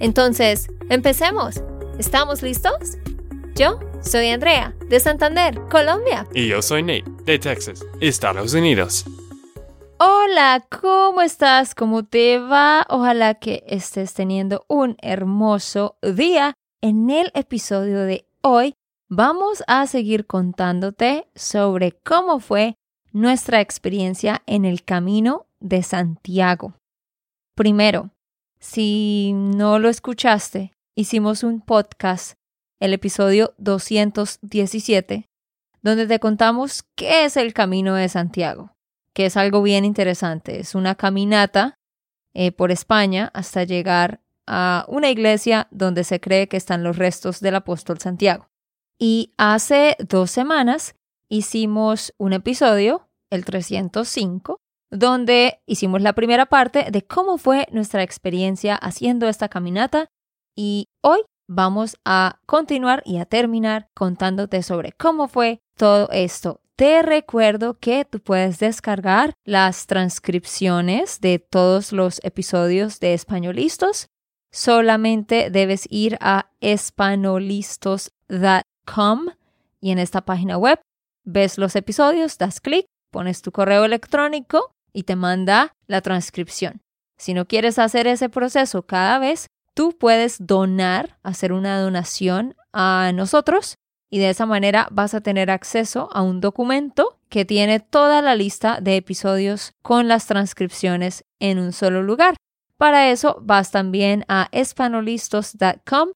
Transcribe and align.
Entonces, 0.00 0.68
empecemos. 0.90 1.62
¿Estamos 1.98 2.42
listos? 2.42 2.98
Yo 3.54 3.78
soy 4.02 4.28
Andrea, 4.28 4.74
de 4.88 4.98
Santander, 5.00 5.60
Colombia. 5.70 6.26
Y 6.34 6.48
yo 6.48 6.60
soy 6.60 6.82
Nate, 6.82 7.04
de 7.24 7.38
Texas, 7.38 7.84
Estados 8.00 8.52
Unidos. 8.54 9.04
Hola, 9.98 10.66
¿cómo 10.80 11.22
estás? 11.22 11.74
¿Cómo 11.74 12.04
te 12.04 12.38
va? 12.38 12.84
Ojalá 12.88 13.34
que 13.34 13.62
estés 13.66 14.12
teniendo 14.12 14.64
un 14.68 14.96
hermoso 15.00 15.96
día. 16.02 16.54
En 16.82 17.08
el 17.08 17.30
episodio 17.34 18.00
de 18.00 18.26
hoy 18.42 18.74
vamos 19.08 19.62
a 19.66 19.86
seguir 19.86 20.26
contándote 20.26 21.28
sobre 21.34 21.92
cómo 21.92 22.40
fue 22.40 22.74
nuestra 23.12 23.60
experiencia 23.60 24.42
en 24.46 24.64
el 24.64 24.84
camino 24.84 25.46
de 25.60 25.82
Santiago. 25.82 26.74
Primero, 27.54 28.10
si 28.64 29.32
no 29.34 29.78
lo 29.78 29.90
escuchaste, 29.90 30.72
hicimos 30.96 31.42
un 31.42 31.60
podcast, 31.60 32.38
el 32.80 32.94
episodio 32.94 33.52
217, 33.58 35.28
donde 35.82 36.06
te 36.06 36.18
contamos 36.18 36.82
qué 36.96 37.26
es 37.26 37.36
el 37.36 37.52
camino 37.52 37.94
de 37.94 38.08
Santiago, 38.08 38.74
que 39.12 39.26
es 39.26 39.36
algo 39.36 39.60
bien 39.60 39.84
interesante. 39.84 40.60
Es 40.60 40.74
una 40.74 40.94
caminata 40.94 41.78
eh, 42.32 42.52
por 42.52 42.72
España 42.72 43.30
hasta 43.34 43.64
llegar 43.64 44.22
a 44.46 44.86
una 44.88 45.10
iglesia 45.10 45.68
donde 45.70 46.02
se 46.02 46.18
cree 46.18 46.48
que 46.48 46.56
están 46.56 46.82
los 46.82 46.96
restos 46.96 47.40
del 47.40 47.56
apóstol 47.56 47.98
Santiago. 47.98 48.48
Y 48.98 49.34
hace 49.36 49.94
dos 50.08 50.30
semanas 50.30 50.94
hicimos 51.28 52.14
un 52.16 52.32
episodio, 52.32 53.10
el 53.28 53.44
305, 53.44 54.58
donde 54.90 55.60
hicimos 55.66 56.02
la 56.02 56.12
primera 56.12 56.46
parte 56.46 56.90
de 56.90 57.02
cómo 57.02 57.38
fue 57.38 57.66
nuestra 57.72 58.02
experiencia 58.02 58.76
haciendo 58.76 59.28
esta 59.28 59.48
caminata 59.48 60.08
y 60.56 60.88
hoy 61.02 61.20
vamos 61.48 61.96
a 62.04 62.38
continuar 62.46 63.02
y 63.04 63.18
a 63.18 63.26
terminar 63.26 63.88
contándote 63.94 64.62
sobre 64.62 64.92
cómo 64.92 65.28
fue 65.28 65.60
todo 65.76 66.08
esto. 66.10 66.60
Te 66.76 67.02
recuerdo 67.02 67.78
que 67.78 68.04
tú 68.04 68.20
puedes 68.20 68.58
descargar 68.58 69.34
las 69.44 69.86
transcripciones 69.86 71.20
de 71.20 71.38
todos 71.38 71.92
los 71.92 72.20
episodios 72.24 72.98
de 72.98 73.14
Españolistos. 73.14 74.08
Solamente 74.50 75.50
debes 75.50 75.86
ir 75.88 76.18
a 76.20 76.50
españolistos.com 76.60 79.26
y 79.80 79.92
en 79.92 79.98
esta 79.98 80.24
página 80.24 80.58
web 80.58 80.80
ves 81.24 81.58
los 81.58 81.76
episodios, 81.76 82.38
das 82.38 82.60
clic, 82.60 82.86
pones 83.12 83.42
tu 83.42 83.52
correo 83.52 83.84
electrónico 83.84 84.73
y 84.94 85.02
te 85.02 85.16
manda 85.16 85.74
la 85.86 86.00
transcripción. 86.00 86.80
Si 87.18 87.34
no 87.34 87.46
quieres 87.46 87.78
hacer 87.78 88.06
ese 88.06 88.30
proceso 88.30 88.86
cada 88.86 89.18
vez, 89.18 89.48
tú 89.74 89.96
puedes 89.98 90.46
donar, 90.46 91.18
hacer 91.22 91.52
una 91.52 91.78
donación 91.80 92.56
a 92.72 93.12
nosotros 93.14 93.76
y 94.10 94.18
de 94.18 94.30
esa 94.30 94.46
manera 94.46 94.88
vas 94.90 95.12
a 95.14 95.20
tener 95.20 95.50
acceso 95.50 96.08
a 96.12 96.22
un 96.22 96.40
documento 96.40 97.18
que 97.28 97.44
tiene 97.44 97.80
toda 97.80 98.22
la 98.22 98.36
lista 98.36 98.78
de 98.80 98.96
episodios 98.96 99.72
con 99.82 100.06
las 100.08 100.26
transcripciones 100.26 101.24
en 101.40 101.58
un 101.58 101.72
solo 101.72 102.02
lugar. 102.02 102.36
Para 102.76 103.10
eso 103.10 103.38
vas 103.42 103.70
también 103.70 104.24
a 104.28 104.48
espanolistos.com, 104.52 106.10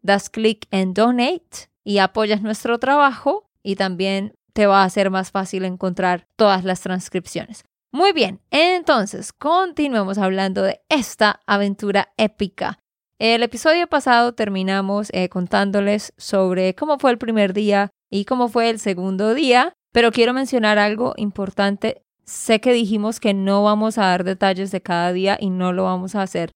das 0.00 0.30
clic 0.30 0.66
en 0.70 0.94
donate 0.94 1.68
y 1.84 1.98
apoyas 1.98 2.42
nuestro 2.42 2.78
trabajo 2.78 3.50
y 3.62 3.76
también 3.76 4.34
te 4.52 4.66
va 4.66 4.84
a 4.84 4.90
ser 4.90 5.10
más 5.10 5.30
fácil 5.30 5.64
encontrar 5.64 6.26
todas 6.36 6.64
las 6.64 6.80
transcripciones. 6.80 7.64
Muy 7.94 8.14
bien, 8.14 8.40
entonces 8.50 9.34
continuemos 9.34 10.16
hablando 10.16 10.62
de 10.62 10.80
esta 10.88 11.40
aventura 11.46 12.08
épica. 12.16 12.78
El 13.18 13.42
episodio 13.42 13.86
pasado 13.86 14.32
terminamos 14.32 15.10
eh, 15.12 15.28
contándoles 15.28 16.14
sobre 16.16 16.74
cómo 16.74 16.98
fue 16.98 17.10
el 17.10 17.18
primer 17.18 17.52
día 17.52 17.90
y 18.10 18.24
cómo 18.24 18.48
fue 18.48 18.70
el 18.70 18.78
segundo 18.78 19.34
día, 19.34 19.74
pero 19.92 20.10
quiero 20.10 20.32
mencionar 20.32 20.78
algo 20.78 21.12
importante. 21.18 22.02
Sé 22.24 22.62
que 22.62 22.72
dijimos 22.72 23.20
que 23.20 23.34
no 23.34 23.62
vamos 23.62 23.98
a 23.98 24.06
dar 24.06 24.24
detalles 24.24 24.70
de 24.70 24.80
cada 24.80 25.12
día 25.12 25.36
y 25.38 25.50
no 25.50 25.74
lo 25.74 25.84
vamos 25.84 26.14
a 26.14 26.22
hacer, 26.22 26.50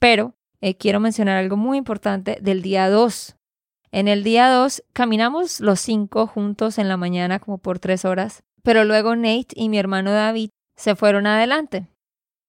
pero 0.00 0.34
eh, 0.60 0.76
quiero 0.76 0.98
mencionar 0.98 1.36
algo 1.36 1.56
muy 1.56 1.78
importante 1.78 2.38
del 2.42 2.62
día 2.62 2.90
2 2.90 3.36
en 3.92 4.06
el 4.06 4.22
día 4.22 4.48
2 4.50 4.84
caminamos 4.92 5.60
los 5.60 5.80
cinco 5.80 6.28
juntos 6.28 6.78
en 6.78 6.88
la 6.88 6.96
mañana 6.96 7.40
como 7.40 7.58
por 7.58 7.80
tres 7.80 8.04
horas, 8.04 8.44
pero 8.62 8.84
luego 8.84 9.16
Nate 9.16 9.48
y 9.56 9.68
mi 9.68 9.78
hermano 9.78 10.12
David 10.12 10.50
se 10.80 10.96
fueron 10.96 11.26
adelante. 11.26 11.86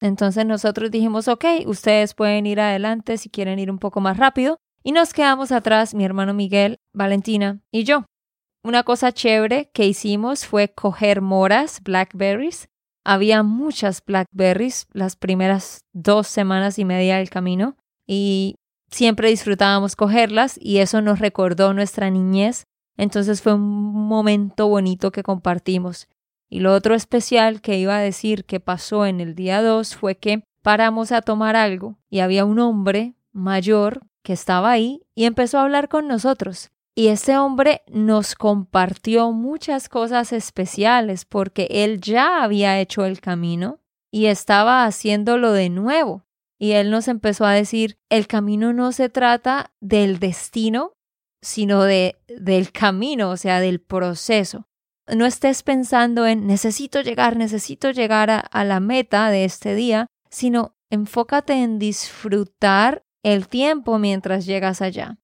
Entonces 0.00 0.46
nosotros 0.46 0.90
dijimos, 0.90 1.28
ok, 1.28 1.44
ustedes 1.66 2.14
pueden 2.14 2.46
ir 2.46 2.60
adelante 2.60 3.18
si 3.18 3.28
quieren 3.28 3.58
ir 3.58 3.70
un 3.70 3.78
poco 3.78 4.00
más 4.00 4.16
rápido. 4.16 4.56
Y 4.82 4.92
nos 4.92 5.12
quedamos 5.12 5.52
atrás 5.52 5.94
mi 5.94 6.04
hermano 6.04 6.32
Miguel, 6.32 6.78
Valentina 6.94 7.60
y 7.70 7.84
yo. 7.84 8.06
Una 8.64 8.84
cosa 8.84 9.12
chévere 9.12 9.70
que 9.74 9.86
hicimos 9.86 10.46
fue 10.46 10.72
coger 10.72 11.20
moras, 11.20 11.82
blackberries. 11.82 12.68
Había 13.04 13.42
muchas 13.42 14.02
blackberries 14.04 14.86
las 14.92 15.14
primeras 15.16 15.84
dos 15.92 16.26
semanas 16.26 16.78
y 16.78 16.84
media 16.84 17.18
del 17.18 17.28
camino 17.28 17.76
y 18.06 18.56
siempre 18.90 19.28
disfrutábamos 19.28 19.94
cogerlas 19.94 20.58
y 20.60 20.78
eso 20.78 21.02
nos 21.02 21.18
recordó 21.18 21.74
nuestra 21.74 22.08
niñez. 22.08 22.64
Entonces 22.96 23.42
fue 23.42 23.54
un 23.54 24.08
momento 24.08 24.68
bonito 24.68 25.12
que 25.12 25.22
compartimos. 25.22 26.08
Y 26.52 26.60
lo 26.60 26.74
otro 26.74 26.94
especial 26.94 27.62
que 27.62 27.78
iba 27.78 27.96
a 27.96 28.02
decir 28.02 28.44
que 28.44 28.60
pasó 28.60 29.06
en 29.06 29.22
el 29.22 29.34
día 29.34 29.62
2 29.62 29.96
fue 29.96 30.16
que 30.16 30.44
paramos 30.60 31.10
a 31.10 31.22
tomar 31.22 31.56
algo 31.56 31.96
y 32.10 32.20
había 32.20 32.44
un 32.44 32.58
hombre 32.58 33.14
mayor 33.32 34.02
que 34.22 34.34
estaba 34.34 34.70
ahí 34.70 35.00
y 35.14 35.24
empezó 35.24 35.56
a 35.56 35.62
hablar 35.62 35.88
con 35.88 36.08
nosotros. 36.08 36.70
Y 36.94 37.06
ese 37.06 37.38
hombre 37.38 37.80
nos 37.90 38.34
compartió 38.34 39.32
muchas 39.32 39.88
cosas 39.88 40.34
especiales 40.34 41.24
porque 41.24 41.68
él 41.70 42.02
ya 42.02 42.42
había 42.42 42.78
hecho 42.80 43.06
el 43.06 43.22
camino 43.22 43.80
y 44.10 44.26
estaba 44.26 44.84
haciéndolo 44.84 45.52
de 45.52 45.70
nuevo. 45.70 46.26
Y 46.58 46.72
él 46.72 46.90
nos 46.90 47.08
empezó 47.08 47.46
a 47.46 47.52
decir, 47.52 47.96
el 48.10 48.26
camino 48.26 48.74
no 48.74 48.92
se 48.92 49.08
trata 49.08 49.72
del 49.80 50.18
destino, 50.18 50.92
sino 51.40 51.84
de, 51.84 52.16
del 52.28 52.72
camino, 52.72 53.30
o 53.30 53.38
sea, 53.38 53.58
del 53.58 53.80
proceso. 53.80 54.66
No 55.14 55.26
estés 55.26 55.62
pensando 55.62 56.26
en 56.26 56.46
necesito 56.46 57.00
llegar, 57.00 57.36
necesito 57.36 57.90
llegar 57.90 58.30
a, 58.30 58.64
la 58.64 58.80
meta 58.80 59.30
de 59.30 59.44
este 59.44 59.74
día, 59.74 60.06
sino 60.30 60.74
enfócate 60.90 61.54
en 61.54 61.78
disfrutar 61.78 63.04
el 63.22 63.48
tiempo 63.48 63.98
mientras 63.98 64.46
llegas 64.46 64.80
allá. 64.80 65.18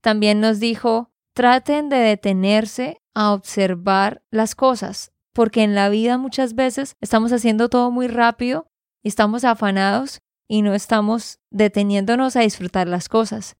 También 0.00 0.40
nos 0.40 0.60
dijo, 0.60 1.10
traten 1.34 1.88
de 1.88 1.96
detenerse 1.96 2.98
a 3.14 3.32
observar 3.32 4.22
las 4.30 4.54
cosas, 4.54 5.12
porque 5.32 5.62
en 5.62 5.74
la 5.74 5.88
vida 5.88 6.18
muchas 6.18 6.54
veces 6.54 6.96
estamos 7.00 7.32
haciendo 7.32 7.68
todo 7.68 7.90
muy 7.90 8.08
rápido 8.08 8.66
estamos 9.02 9.44
afanados 9.44 10.20
y 10.48 10.62
no 10.62 10.74
estamos 10.74 11.40
deteniéndonos 11.50 12.36
a 12.36 12.40
disfrutar 12.40 12.88
las 12.88 13.08
cosas. 13.08 13.56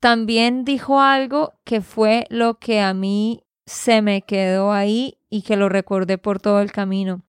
También 0.00 0.64
dijo 0.64 1.00
algo 1.00 1.54
que 1.64 1.80
fue 1.80 2.26
lo 2.28 2.58
que 2.58 2.80
a 2.80 2.92
mí 2.92 3.43
se 3.66 4.02
me 4.02 4.22
quedó 4.22 4.72
ahí 4.72 5.18
y 5.30 5.42
que 5.42 5.56
lo 5.56 5.68
recordé 5.68 6.18
por 6.18 6.40
todo 6.40 6.60
el 6.60 6.72
camino. 6.72 7.24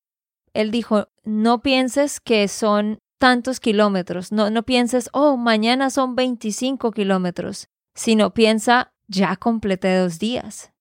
Él 0.53 0.71
dijo, 0.71 1.09
no 1.23 1.61
pienses 1.61 2.19
que 2.19 2.47
son 2.47 2.99
tantos 3.17 3.59
kilómetros, 3.59 4.31
no, 4.31 4.49
no 4.49 4.63
pienses, 4.63 5.09
oh, 5.13 5.37
mañana 5.37 5.89
son 5.89 6.15
25 6.15 6.91
kilómetros, 6.91 7.69
sino 7.93 8.33
piensa, 8.33 8.93
ya 9.07 9.35
completé 9.35 9.95
dos 9.97 10.19
días. 10.19 10.71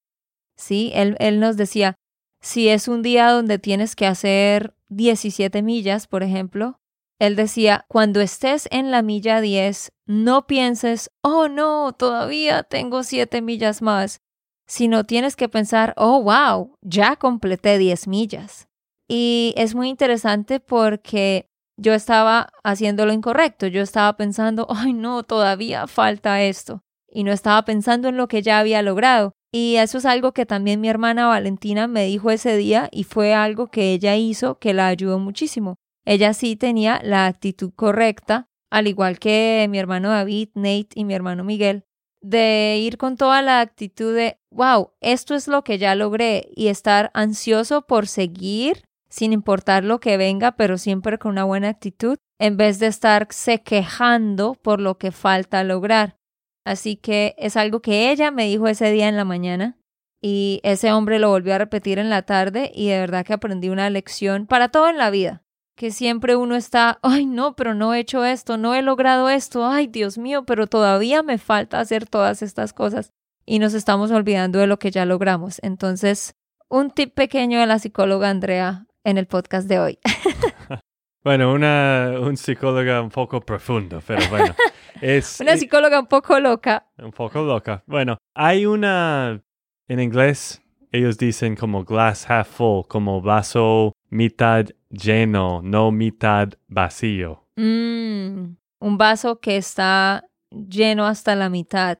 Sí, 0.57 0.93
él, 0.95 1.17
él 1.19 1.41
nos 1.41 1.57
decía, 1.57 1.97
si 2.41 2.69
es 2.69 2.89
un 2.89 3.03
día 3.03 3.31
donde 3.31 3.59
tienes 3.59 3.97
que 3.97 4.07
hacer 4.07 4.75
17 4.89 5.63
millas, 5.63 6.07
por 6.07 6.23
ejemplo, 6.23 6.81
él 7.19 7.37
decía, 7.37 7.87
cuando 7.89 8.21
estés 8.21 8.69
en 8.71 8.91
la 8.91 9.03
milla 9.03 9.41
10, 9.41 9.93
no 10.07 10.47
pienses, 10.47 11.11
oh 11.23 11.49
no, 11.49 11.93
todavía 11.93 12.65
tengo 12.65 13.03
7 13.03 13.41
millas 13.41 13.83
más, 13.83 14.21
sino 14.67 15.05
tienes 15.05 15.37
que 15.37 15.49
pensar, 15.49 15.95
oh 15.97 16.23
wow, 16.23 16.77
ya 16.83 17.17
completé 17.17 17.79
10 17.79 18.09
millas. 18.09 18.69
Y 19.09 19.55
es 19.57 19.75
muy 19.75 19.89
interesante 19.89 20.61
porque 20.61 21.49
yo 21.77 21.93
estaba 21.93 22.49
haciendo 22.63 23.07
lo 23.07 23.13
incorrecto. 23.13 23.67
Yo 23.67 23.83
estaba 23.83 24.17
pensando, 24.17 24.67
ay 24.71 24.93
no, 24.93 25.23
todavía 25.23 25.87
falta 25.87 26.43
esto. 26.43 26.83
Y 27.11 27.25
no 27.25 27.33
estaba 27.33 27.65
pensando 27.65 28.09
en 28.09 28.17
lo 28.17 28.29
que 28.29 28.43
ya 28.43 28.59
había 28.59 28.83
logrado. 28.83 29.33
Y 29.53 29.77
eso 29.77 29.99
es 29.99 30.07
algo 30.07 30.33
que 30.33 30.47
también 30.47 30.81
mi 30.81 30.89
hermana 30.89 31.29
Valentina 31.29 31.87
me 31.87 32.07
dijo 32.07 32.33
ese 32.33 32.57
día 32.57 32.89
y 32.91 33.05
fue 33.05 33.35
algo 33.35 33.69
que 33.69 33.93
ella 33.93 34.17
hizo 34.17 34.59
que 34.59 34.75
la 34.75 34.89
ayudó 34.89 35.21
muchísimo. 35.21 35.77
Ella 36.05 36.35
sí 36.35 36.57
tenía 36.57 37.01
la 37.05 37.27
actitud 37.27 37.73
correcta, 37.75 38.49
al 38.69 38.89
igual 38.89 39.21
que 39.21 39.67
mi 39.71 39.79
hermano 39.79 40.11
David, 40.11 40.49
Nate 40.55 40.89
y 40.97 41.05
mi 41.05 41.15
hermano 41.15 41.45
Miguel, 41.45 41.85
de 42.25 42.79
ir 42.81 42.97
con 42.97 43.19
toda 43.19 43.43
la 43.43 43.61
actitud 43.61 44.15
de, 44.15 44.39
wow, 44.51 44.93
esto 45.03 45.35
es 45.35 45.47
lo 45.47 45.63
que 45.63 45.77
ya 45.77 45.95
logré 45.95 46.49
y 46.57 46.69
estar 46.69 47.11
ansioso 47.13 47.83
por 47.83 48.09
seguir 48.09 48.83
sin 49.11 49.35
importar 49.35 49.85
lo 49.85 50.01
que 50.01 50.17
venga, 50.17 50.53
pero 50.53 50.79
siempre 50.79 51.19
con 51.19 51.33
una 51.33 51.45
buena 51.45 51.69
actitud, 51.69 52.17
en 52.41 52.57
vez 52.57 52.79
de 52.79 52.87
estarse 52.87 53.63
quejando 53.63 54.55
por 54.55 54.81
lo 54.81 54.97
que 54.97 55.13
falta 55.13 55.63
lograr. 55.65 56.17
Así 56.65 56.97
que 56.97 57.35
es 57.37 57.59
algo 57.59 57.81
que 57.81 58.11
ella 58.11 58.31
me 58.31 58.47
dijo 58.47 58.67
ese 58.69 58.91
día 58.91 59.09
en 59.09 59.17
la 59.17 59.27
mañana 59.27 59.77
y 60.23 60.61
ese 60.65 60.93
hombre 60.93 61.19
lo 61.19 61.29
volvió 61.29 61.55
a 61.55 61.59
repetir 61.59 61.99
en 61.99 62.09
la 62.09 62.23
tarde 62.23 62.73
y 62.75 62.89
de 62.89 62.99
verdad 62.99 63.27
que 63.27 63.35
aprendí 63.35 63.69
una 63.69 63.91
lección 63.91 64.47
para 64.47 64.71
todo 64.71 64.89
en 64.89 64.97
la 64.97 65.11
vida. 65.11 65.44
Que 65.77 65.91
siempre 65.91 66.37
uno 66.37 66.55
está, 66.55 66.99
ay 67.03 67.27
no, 67.27 67.57
pero 67.57 67.75
no 67.75 67.95
he 67.95 68.01
hecho 68.01 68.25
esto, 68.25 68.57
no 68.57 68.75
he 68.75 68.83
logrado 68.83 69.29
esto, 69.29 69.67
ay 69.67 69.89
Dios 69.89 70.19
mío, 70.19 70.45
pero 70.45 70.67
todavía 70.67 71.23
me 71.23 71.39
falta 71.39 71.81
hacer 71.81 72.07
todas 72.07 72.43
estas 72.43 72.73
cosas 72.73 73.13
y 73.47 73.59
nos 73.59 73.75
estamos 73.75 74.11
olvidando 74.11 74.59
de 74.59 74.67
lo 74.67 74.79
que 74.79 74.91
ya 74.91 75.05
logramos. 75.05 75.61
Entonces, 75.63 76.37
un 76.69 76.91
tip 76.91 77.15
pequeño 77.15 77.59
de 77.59 77.67
la 77.67 77.79
psicóloga 77.79 78.31
Andrea 78.31 78.87
en 79.05 79.19
el 79.19 79.27
podcast 79.27 79.69
de 79.69 79.79
hoy. 79.79 79.99
bueno, 81.25 81.53
una 81.53 82.15
un 82.21 82.37
psicóloga 82.37 83.01
un 83.03 83.11
poco 83.11 83.41
profundo, 83.41 84.03
pero 84.07 84.29
bueno. 84.29 84.55
Es, 85.01 85.41
una 85.41 85.57
psicóloga 85.57 85.99
un 85.99 86.07
poco 86.07 86.39
loca. 86.39 86.87
Un 86.99 87.11
poco 87.11 87.43
loca. 87.43 87.83
Bueno, 87.87 88.17
hay 88.33 88.65
una, 88.65 89.43
en 89.89 90.01
inglés, 90.01 90.63
ellos 90.93 91.19
dicen 91.19 91.57
como 91.57 91.85
glass 91.85 92.31
half 92.31 92.49
full, 92.49 92.87
como 92.87 93.21
vaso 93.21 93.93
mitad 94.09 94.67
lleno, 94.95 95.61
no 95.63 95.91
mitad 95.91 96.51
vacío. 96.69 97.45
Mm, 97.57 98.57
un 98.81 98.99
vaso 98.99 99.41
que 99.41 99.57
está 99.57 100.25
lleno 100.51 101.07
hasta 101.07 101.35
la 101.35 101.49
mitad, 101.49 101.99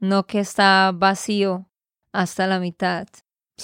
no 0.00 0.26
que 0.26 0.40
está 0.40 0.92
vacío 0.94 1.68
hasta 2.12 2.46
la 2.46 2.60
mitad. 2.60 3.06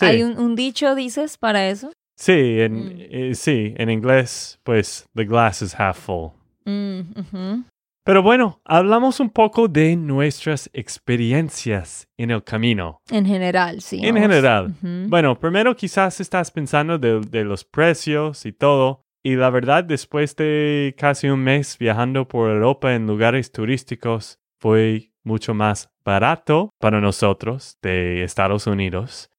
¿Hay 0.01 0.23
un, 0.23 0.39
un, 0.39 0.57
dicho, 0.57 0.95
dices, 0.95 1.39
para 1.39 1.69
eso? 1.69 1.93
Sí, 2.17 2.61
en, 2.61 2.75
mm. 2.75 2.97
eh, 2.99 3.35
sí, 3.35 3.75
en 3.77 3.91
inglés, 3.91 4.59
pues, 4.63 5.07
the 5.15 5.25
glass 5.25 5.63
is 5.63 5.75
half 5.79 5.99
full. 5.99 6.31
Mm, 6.65 7.65
pero 8.05 8.23
bueno, 8.23 8.61
hablamos 8.67 9.19
un 9.19 9.31
poco 9.31 9.67
de 9.67 9.97
nuestras 9.97 10.69
experiencias 10.75 12.07
en 12.19 12.31
el 12.31 12.45
camino. 12.45 13.01
En 13.11 13.25
general, 13.25 13.81
sí. 13.81 14.01
En 14.03 14.17
general. 14.17 14.75
Bueno, 14.83 15.39
primero 15.41 15.75
quizás 15.75 16.21
estás 16.21 16.51
pensando 16.51 16.99
de, 16.99 17.45
los 17.45 17.65
precios 17.65 18.45
y 18.45 18.53
todo. 18.53 19.07
Y 19.23 19.37
la 19.37 19.49
verdad, 19.49 19.85
después 19.85 20.37
de 20.37 20.95
casi 20.99 21.29
un 21.29 21.41
mes 21.41 21.79
viajando 21.79 22.29
por 22.29 22.51
Europa 22.51 22.95
en 22.95 23.07
lugares 23.07 23.51
turísticos, 23.51 24.39
fue 24.61 25.13
mucho 25.23 25.55
más 25.55 25.91
barato 26.05 26.75
para 26.79 27.01
nosotros 27.01 27.79
de 27.81 28.23
Estados 28.23 28.67
Unidos. 28.67 29.31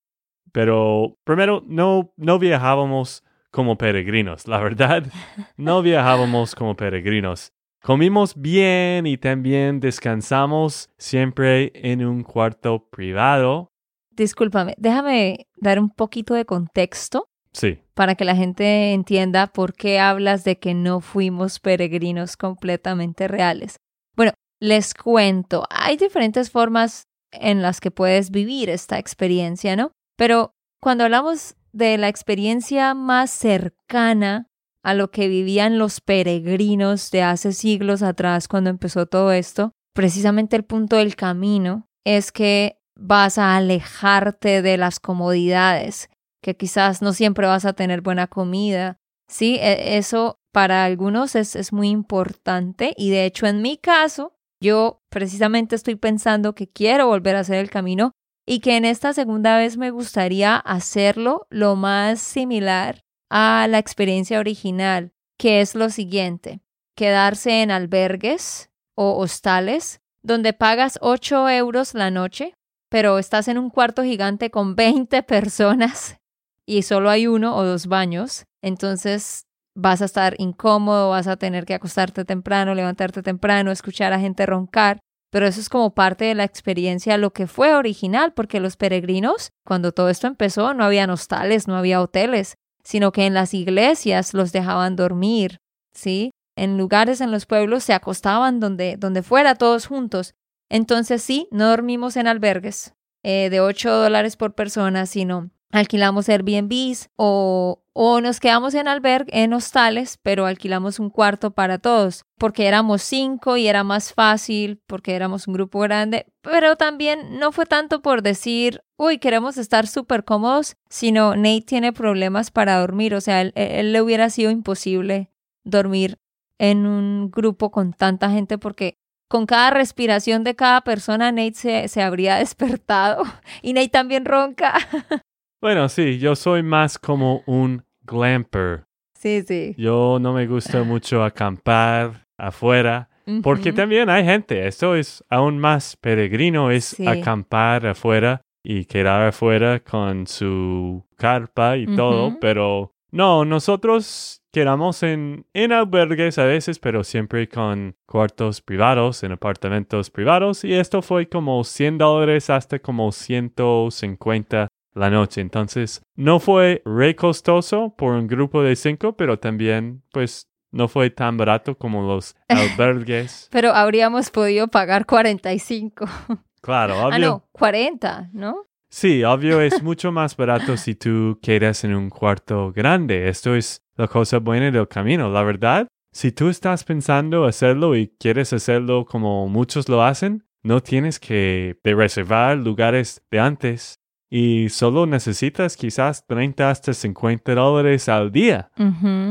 Pero 0.51 1.19
primero, 1.23 1.63
no, 1.67 2.13
no 2.17 2.39
viajábamos 2.39 3.23
como 3.51 3.77
peregrinos. 3.77 4.47
La 4.47 4.57
verdad, 4.57 5.03
no 5.55 5.83
viajábamos 5.83 6.55
como 6.55 6.75
peregrinos. 6.75 7.53
Comimos 7.85 8.33
bien 8.35 9.05
y 9.05 9.15
también 9.15 9.79
descansamos 9.79 10.89
siempre 10.97 11.71
en 11.75 12.03
un 12.03 12.23
cuarto 12.23 12.89
privado. 12.89 13.69
Discúlpame, 14.09 14.73
déjame 14.79 15.45
dar 15.57 15.79
un 15.79 15.91
poquito 15.91 16.33
de 16.33 16.45
contexto. 16.45 17.27
Sí. 17.53 17.77
Para 17.93 18.15
que 18.15 18.25
la 18.25 18.35
gente 18.35 18.93
entienda 18.93 19.45
por 19.45 19.75
qué 19.75 19.99
hablas 19.99 20.43
de 20.43 20.57
que 20.57 20.73
no 20.73 20.99
fuimos 20.99 21.59
peregrinos 21.59 22.37
completamente 22.37 23.27
reales. 23.27 23.75
Bueno, 24.15 24.31
les 24.59 24.95
cuento, 24.95 25.67
hay 25.69 25.95
diferentes 25.95 26.49
formas 26.49 27.03
en 27.31 27.61
las 27.61 27.81
que 27.81 27.91
puedes 27.91 28.31
vivir 28.31 28.71
esta 28.71 28.97
experiencia, 28.97 29.75
¿no? 29.75 29.91
Pero 30.17 30.53
cuando 30.81 31.03
hablamos 31.03 31.55
de 31.71 31.99
la 31.99 32.07
experiencia 32.07 32.95
más 32.95 33.29
cercana 33.29 34.47
a 34.85 34.93
lo 34.93 35.09
que 35.09 35.27
vivían 35.27 35.79
los 35.79 35.99
peregrinos 35.99 37.09
de 37.09 37.23
hace 37.23 37.53
siglos 37.53 38.03
atrás 38.03 38.47
cuando 38.47 38.69
empezó 38.69 39.07
todo 39.07 39.31
esto, 39.31 39.71
precisamente 39.95 40.55
el 40.55 40.63
punto 40.63 40.97
del 40.97 41.15
camino 41.15 41.87
es 42.05 42.31
que 42.31 42.77
vas 42.95 43.39
a 43.39 43.55
alejarte 43.55 44.61
de 44.61 44.77
las 44.77 44.99
comodidades, 44.99 46.11
que 46.43 46.55
quizás 46.55 47.01
no 47.01 47.13
siempre 47.13 47.47
vas 47.47 47.65
a 47.65 47.73
tener 47.73 48.01
buena 48.01 48.27
comida. 48.27 48.97
Sí, 49.27 49.57
e, 49.59 49.97
eso 49.97 50.37
para 50.53 50.85
algunos 50.85 51.35
es, 51.35 51.55
es 51.55 51.73
muy 51.73 51.89
importante 51.89 52.93
y 52.95 53.09
de 53.09 53.25
hecho 53.25 53.47
en 53.47 53.63
mi 53.63 53.77
caso, 53.77 54.33
yo 54.61 55.01
precisamente 55.09 55.75
estoy 55.75 55.95
pensando 55.95 56.53
que 56.53 56.67
quiero 56.67 57.07
volver 57.07 57.35
a 57.37 57.39
hacer 57.39 57.55
el 57.55 57.71
camino 57.71 58.11
y 58.47 58.59
que 58.59 58.77
en 58.77 58.85
esta 58.85 59.13
segunda 59.13 59.57
vez 59.57 59.77
me 59.77 59.89
gustaría 59.89 60.57
hacerlo 60.57 61.47
lo 61.49 61.75
más 61.75 62.19
similar 62.19 63.04
a 63.29 63.67
la 63.69 63.79
experiencia 63.79 64.39
original, 64.39 65.13
que 65.37 65.61
es 65.61 65.75
lo 65.75 65.89
siguiente, 65.89 66.61
quedarse 66.95 67.61
en 67.61 67.71
albergues 67.71 68.69
o 68.95 69.17
hostales 69.17 70.01
donde 70.23 70.53
pagas 70.53 70.97
8 71.01 71.49
euros 71.49 71.93
la 71.93 72.09
noche, 72.09 72.55
pero 72.89 73.19
estás 73.19 73.47
en 73.47 73.57
un 73.57 73.69
cuarto 73.69 74.03
gigante 74.03 74.49
con 74.49 74.75
20 74.75 75.21
personas 75.23 76.17
y 76.65 76.81
solo 76.81 77.09
hay 77.09 77.27
uno 77.27 77.55
o 77.55 77.63
dos 77.63 77.87
baños, 77.87 78.45
entonces 78.61 79.45
vas 79.75 80.01
a 80.01 80.05
estar 80.05 80.35
incómodo, 80.39 81.09
vas 81.09 81.27
a 81.27 81.37
tener 81.37 81.65
que 81.65 81.75
acostarte 81.75 82.25
temprano, 82.25 82.73
levantarte 82.73 83.21
temprano, 83.21 83.71
escuchar 83.71 84.13
a 84.13 84.19
gente 84.19 84.45
roncar, 84.45 84.99
pero 85.31 85.47
eso 85.47 85.59
es 85.59 85.69
como 85.69 85.93
parte 85.93 86.25
de 86.25 86.33
la 86.33 86.45
experiencia, 86.45 87.17
lo 87.17 87.33
que 87.33 87.45
fue 87.45 87.75
original, 87.75 88.33
porque 88.33 88.59
los 88.59 88.77
peregrinos, 88.77 89.51
cuando 89.65 89.91
todo 89.91 90.09
esto 90.09 90.27
empezó, 90.27 90.73
no 90.73 90.85
había 90.85 91.11
hostales, 91.11 91.67
no 91.67 91.75
había 91.75 92.01
hoteles, 92.01 92.55
sino 92.85 93.11
que 93.11 93.25
en 93.25 93.33
las 93.33 93.53
iglesias 93.53 94.33
los 94.33 94.51
dejaban 94.53 94.95
dormir, 94.95 95.59
¿sí? 95.93 96.31
En 96.55 96.77
lugares 96.77 97.19
en 97.19 97.31
los 97.31 97.45
pueblos 97.45 97.83
se 97.83 97.93
acostaban 97.93 98.59
donde, 98.61 98.95
donde 98.97 99.23
fuera 99.23 99.55
todos 99.55 99.87
juntos. 99.87 100.35
Entonces 100.69 101.21
sí, 101.21 101.49
no 101.51 101.67
dormimos 101.67 102.15
en 102.15 102.27
albergues 102.27 102.93
eh, 103.23 103.49
de 103.49 103.59
8 103.59 103.91
dólares 103.91 104.37
por 104.37 104.53
persona, 104.53 105.07
sino 105.07 105.49
alquilamos 105.71 106.29
Airbnbs 106.29 107.09
o, 107.17 107.83
o 107.97 108.19
nos 108.19 108.41
quedamos 108.41 108.73
en 108.73 108.89
albergue, 108.89 109.31
en 109.41 109.53
hostales, 109.53 110.19
pero 110.21 110.45
alquilamos 110.45 110.99
un 110.99 111.09
cuarto 111.09 111.51
para 111.51 111.77
todos, 111.77 112.25
porque 112.37 112.67
éramos 112.67 113.01
cinco 113.01 113.55
y 113.55 113.67
era 113.67 113.85
más 113.85 114.13
fácil, 114.13 114.81
porque 114.85 115.15
éramos 115.15 115.47
un 115.47 115.53
grupo 115.53 115.79
grande, 115.79 116.25
pero 116.41 116.75
también 116.75 117.39
no 117.39 117.53
fue 117.53 117.65
tanto 117.65 118.01
por 118.01 118.21
decir, 118.21 118.81
uy, 118.97 119.17
queremos 119.17 119.57
estar 119.57 119.87
súper 119.87 120.25
cómodos, 120.25 120.75
sino 120.89 121.37
Nate 121.37 121.61
tiene 121.61 121.93
problemas 121.93 122.51
para 122.51 122.77
dormir, 122.77 123.15
o 123.15 123.21
sea, 123.21 123.39
él, 123.39 123.53
él 123.55 123.93
le 123.93 124.01
hubiera 124.01 124.29
sido 124.29 124.51
imposible 124.51 125.31
dormir 125.63 126.17
en 126.59 126.87
un 126.87 127.31
grupo 127.31 127.71
con 127.71 127.93
tanta 127.93 128.29
gente 128.29 128.57
porque 128.57 128.97
con 129.29 129.45
cada 129.45 129.69
respiración 129.69 130.43
de 130.43 130.55
cada 130.55 130.81
persona 130.81 131.31
Nate 131.31 131.53
se, 131.53 131.87
se 131.87 132.01
habría 132.01 132.35
despertado 132.39 133.23
y 133.61 133.71
Nate 133.71 133.87
también 133.87 134.25
ronca. 134.25 134.73
Bueno, 135.61 135.89
sí, 135.89 136.19
yo 136.19 136.35
soy 136.35 136.63
más 136.63 136.99
como 136.99 137.43
un 137.45 137.83
glamper. 138.01 138.85
Sí, 139.17 139.41
sí. 139.41 139.73
Yo 139.77 140.19
no 140.21 140.33
me 140.33 140.45
gusta 140.45 140.83
mucho 140.83 141.23
acampar 141.23 142.27
afuera. 142.37 143.09
Porque 143.41 143.73
también 143.73 144.07
hay 144.07 144.23
gente, 144.23 144.67
esto 144.67 144.95
es 144.95 145.23
aún 145.29 145.57
más 145.57 145.97
peregrino, 145.97 146.69
es 146.69 146.95
acampar 146.99 147.87
afuera 147.87 148.41
y 148.63 148.85
quedar 148.85 149.23
afuera 149.23 149.79
con 149.79 150.27
su 150.27 151.03
carpa 151.15 151.75
y 151.75 151.87
todo, 151.95 152.37
pero 152.39 152.93
no, 153.11 153.43
nosotros 153.43 154.43
quedamos 154.51 155.01
en, 155.01 155.45
en 155.53 155.71
albergues 155.71 156.37
a 156.37 156.45
veces, 156.45 156.77
pero 156.77 157.03
siempre 157.03 157.49
con 157.49 157.95
cuartos 158.05 158.61
privados, 158.61 159.23
en 159.23 159.31
apartamentos 159.31 160.11
privados, 160.11 160.63
y 160.63 160.73
esto 160.73 161.01
fue 161.01 161.27
como 161.27 161.63
100 161.63 161.97
dólares 161.97 162.49
hasta 162.49 162.77
como 162.77 163.11
150 163.11 164.67
la 164.95 165.09
noche. 165.09 165.41
Entonces, 165.41 166.01
no 166.15 166.39
fue 166.39 166.81
re 166.85 167.15
costoso 167.15 167.93
por 167.95 168.13
un 168.13 168.27
grupo 168.27 168.63
de 168.63 168.75
cinco, 168.75 169.15
pero 169.15 169.37
también, 169.37 170.01
pues, 170.11 170.49
no 170.71 170.87
fue 170.87 171.09
tan 171.09 171.37
barato 171.37 171.77
como 171.77 172.01
los 172.01 172.35
albergues. 172.49 173.47
pero 173.51 173.71
habríamos 173.73 174.31
podido 174.31 174.67
pagar 174.67 175.05
45. 175.05 176.05
Claro, 176.61 176.95
obvio. 176.95 177.13
Ah, 177.13 177.19
no, 177.19 177.47
40, 177.51 178.31
¿no? 178.33 178.65
Sí, 178.89 179.23
obvio 179.23 179.61
es 179.61 179.83
mucho 179.83 180.11
más 180.11 180.35
barato 180.35 180.77
si 180.77 180.95
tú 180.95 181.37
quedas 181.39 181.83
en 181.83 181.93
un 181.93 182.09
cuarto 182.09 182.71
grande. 182.71 183.29
Esto 183.29 183.53
es 183.53 183.83
la 183.95 184.07
cosa 184.07 184.39
buena 184.39 184.71
del 184.71 184.87
camino. 184.87 185.29
La 185.29 185.43
verdad, 185.43 185.87
si 186.11 186.31
tú 186.31 186.49
estás 186.49 186.83
pensando 186.83 187.45
hacerlo 187.45 187.95
y 187.95 188.07
quieres 188.19 188.51
hacerlo 188.51 189.05
como 189.05 189.47
muchos 189.47 189.87
lo 189.89 190.01
hacen, 190.01 190.43
no 190.63 190.81
tienes 190.81 191.19
que 191.19 191.77
reservar 191.83 192.57
lugares 192.57 193.21
de 193.29 193.39
antes 193.39 193.99
y 194.29 194.69
solo 194.69 195.05
necesitas 195.05 195.77
quizás 195.77 196.25
30 196.25 196.69
hasta 196.69 196.93
50 196.93 197.53
dólares 197.53 198.09
al 198.09 198.31
día 198.31 198.71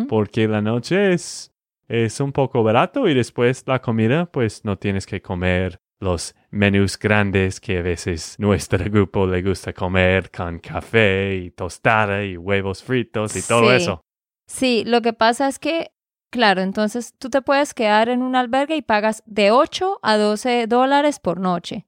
porque 0.09 0.47
la 0.49 0.61
noche 0.61 1.13
es, 1.13 1.53
es 1.89 2.21
un 2.21 2.33
poco 2.33 2.63
barato 2.63 3.09
y 3.09 3.15
después 3.15 3.65
la 3.67 3.81
comida 3.81 4.27
pues 4.27 4.65
no 4.65 4.79
tienes 4.79 5.07
que 5.07 5.21
comer 5.21 5.81
los 6.01 6.35
menús 6.51 6.99
grandes 6.99 7.61
que 7.61 7.79
a 7.79 7.83
veces 7.83 8.37
nuestro 8.39 8.79
grupo 8.91 9.27
le 9.27 9.43
gusta 9.43 9.73
comer 9.73 10.31
con 10.31 10.59
café 10.61 11.37
y 11.37 11.51
tostada 11.51 12.25
y 12.25 12.37
huevos 12.37 12.83
fritos 12.83 13.35
y 13.37 13.43
todo 13.43 13.73
eso. 13.73 14.01
Sí, 14.47 14.85
lo 14.87 15.01
que 15.01 15.15
pasa 15.15 15.49
es 15.49 15.59
que, 15.59 15.93
claro, 16.31 16.61
entonces 16.61 17.15
tú 17.19 17.31
te 17.31 17.41
puedes 17.41 17.73
quedar 17.73 18.09
en 18.11 18.23
un 18.23 18.37
albergue 18.37 18.77
y 18.77 18.83
pagas 18.83 19.23
de 19.27 19.51
8 19.51 20.01
a 20.03 20.17
12 20.17 20.67
dólares 20.67 21.19
por 21.19 21.41
noche. 21.41 21.87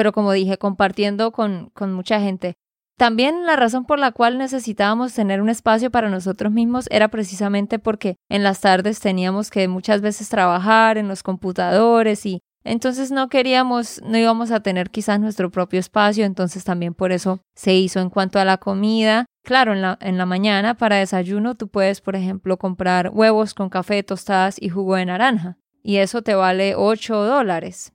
Pero 0.00 0.12
como 0.12 0.32
dije, 0.32 0.56
compartiendo 0.56 1.30
con, 1.30 1.68
con 1.74 1.92
mucha 1.92 2.22
gente. 2.22 2.54
También 2.96 3.44
la 3.44 3.54
razón 3.54 3.84
por 3.84 3.98
la 3.98 4.12
cual 4.12 4.38
necesitábamos 4.38 5.12
tener 5.12 5.42
un 5.42 5.50
espacio 5.50 5.90
para 5.90 6.08
nosotros 6.08 6.50
mismos 6.50 6.86
era 6.90 7.08
precisamente 7.08 7.78
porque 7.78 8.16
en 8.30 8.42
las 8.42 8.62
tardes 8.62 8.98
teníamos 8.98 9.50
que 9.50 9.68
muchas 9.68 10.00
veces 10.00 10.30
trabajar 10.30 10.96
en 10.96 11.06
los 11.06 11.22
computadores 11.22 12.24
y 12.24 12.40
entonces 12.64 13.10
no 13.10 13.28
queríamos, 13.28 14.00
no 14.02 14.16
íbamos 14.16 14.52
a 14.52 14.60
tener 14.60 14.88
quizás 14.88 15.20
nuestro 15.20 15.50
propio 15.50 15.78
espacio, 15.78 16.24
entonces 16.24 16.64
también 16.64 16.94
por 16.94 17.12
eso 17.12 17.40
se 17.54 17.74
hizo 17.74 18.00
en 18.00 18.08
cuanto 18.08 18.38
a 18.38 18.46
la 18.46 18.56
comida. 18.56 19.26
Claro, 19.44 19.74
en 19.74 19.82
la, 19.82 19.98
en 20.00 20.16
la 20.16 20.24
mañana 20.24 20.78
para 20.78 20.96
desayuno 20.96 21.56
tú 21.56 21.68
puedes, 21.68 22.00
por 22.00 22.16
ejemplo, 22.16 22.56
comprar 22.56 23.10
huevos 23.12 23.52
con 23.52 23.68
café, 23.68 24.02
tostadas 24.02 24.56
y 24.58 24.70
jugo 24.70 24.94
de 24.94 25.04
naranja. 25.04 25.58
Y 25.82 25.98
eso 25.98 26.22
te 26.22 26.34
vale 26.34 26.74
8 26.74 27.22
dólares. 27.22 27.92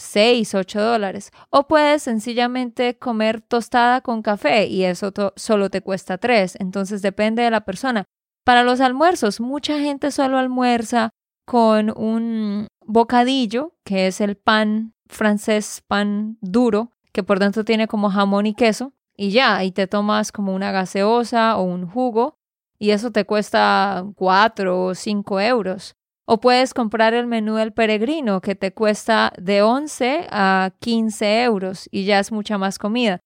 6, 0.00 0.54
8 0.54 0.80
dólares. 0.80 1.30
O 1.50 1.68
puedes 1.68 2.02
sencillamente 2.02 2.98
comer 2.98 3.40
tostada 3.40 4.00
con 4.00 4.22
café 4.22 4.66
y 4.66 4.84
eso 4.84 5.12
solo 5.36 5.70
te 5.70 5.82
cuesta 5.82 6.18
3. 6.18 6.56
Entonces 6.60 7.02
depende 7.02 7.42
de 7.42 7.50
la 7.50 7.64
persona. 7.64 8.04
Para 8.44 8.64
los 8.64 8.80
almuerzos, 8.80 9.40
mucha 9.40 9.78
gente 9.78 10.10
solo 10.10 10.38
almuerza 10.38 11.10
con 11.46 11.92
un 11.96 12.68
bocadillo, 12.84 13.74
que 13.84 14.06
es 14.06 14.20
el 14.20 14.36
pan 14.36 14.94
francés, 15.08 15.82
pan 15.86 16.38
duro, 16.40 16.92
que 17.12 17.22
por 17.22 17.38
dentro 17.38 17.64
tiene 17.64 17.86
como 17.86 18.10
jamón 18.10 18.46
y 18.46 18.54
queso, 18.54 18.92
y 19.16 19.30
ya, 19.30 19.62
y 19.64 19.72
te 19.72 19.86
tomas 19.86 20.32
como 20.32 20.54
una 20.54 20.70
gaseosa 20.70 21.56
o 21.56 21.62
un 21.62 21.86
jugo, 21.86 22.36
y 22.78 22.90
eso 22.90 23.10
te 23.10 23.26
cuesta 23.26 24.04
cuatro 24.14 24.84
o 24.84 24.94
cinco 24.94 25.40
euros. 25.40 25.96
O 26.32 26.38
puedes 26.38 26.74
comprar 26.74 27.12
el 27.12 27.26
menú 27.26 27.56
del 27.56 27.72
peregrino, 27.72 28.40
que 28.40 28.54
te 28.54 28.72
cuesta 28.72 29.32
de 29.36 29.62
11 29.62 30.28
a 30.30 30.70
15 30.78 31.42
euros, 31.42 31.88
y 31.90 32.04
ya 32.04 32.20
es 32.20 32.30
mucha 32.30 32.56
más 32.56 32.78
comida. 32.78 33.18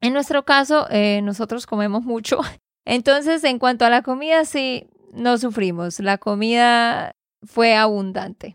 En 0.00 0.12
nuestro 0.12 0.44
caso, 0.44 0.86
eh, 0.88 1.22
nosotros 1.24 1.66
comemos 1.66 2.04
mucho. 2.04 2.38
Entonces, 2.86 3.42
en 3.42 3.58
cuanto 3.58 3.84
a 3.84 3.90
la 3.90 4.02
comida, 4.02 4.44
sí, 4.44 4.86
no 5.12 5.38
sufrimos. 5.38 5.98
La 5.98 6.18
comida 6.18 7.16
fue 7.44 7.74
abundante. 7.74 8.54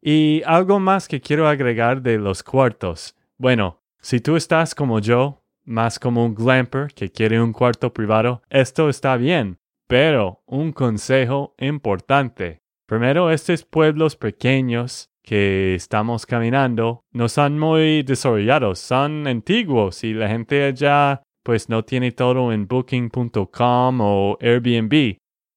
Y 0.00 0.40
algo 0.46 0.80
más 0.80 1.06
que 1.06 1.20
quiero 1.20 1.46
agregar 1.46 2.00
de 2.00 2.16
los 2.16 2.42
cuartos. 2.42 3.14
Bueno, 3.36 3.82
si 4.00 4.20
tú 4.20 4.36
estás 4.36 4.74
como 4.74 5.00
yo, 5.00 5.44
más 5.64 5.98
como 5.98 6.24
un 6.24 6.34
glamper 6.34 6.94
que 6.94 7.12
quiere 7.12 7.42
un 7.42 7.52
cuarto 7.52 7.92
privado, 7.92 8.40
esto 8.48 8.88
está 8.88 9.18
bien. 9.18 9.58
Pero 9.86 10.42
un 10.46 10.72
consejo 10.72 11.54
importante. 11.58 12.63
Primero, 12.86 13.30
estos 13.30 13.64
pueblos 13.64 14.16
pequeños 14.16 15.10
que 15.22 15.74
estamos 15.74 16.26
caminando 16.26 17.02
no 17.12 17.28
son 17.30 17.58
muy 17.58 18.02
desarrollados, 18.02 18.78
son 18.78 19.26
antiguos 19.26 20.04
y 20.04 20.12
la 20.12 20.28
gente 20.28 20.64
allá 20.64 21.22
pues 21.42 21.68
no 21.70 21.84
tiene 21.84 22.12
todo 22.12 22.52
en 22.52 22.66
booking.com 22.66 24.00
o 24.00 24.38
Airbnb. 24.40 25.16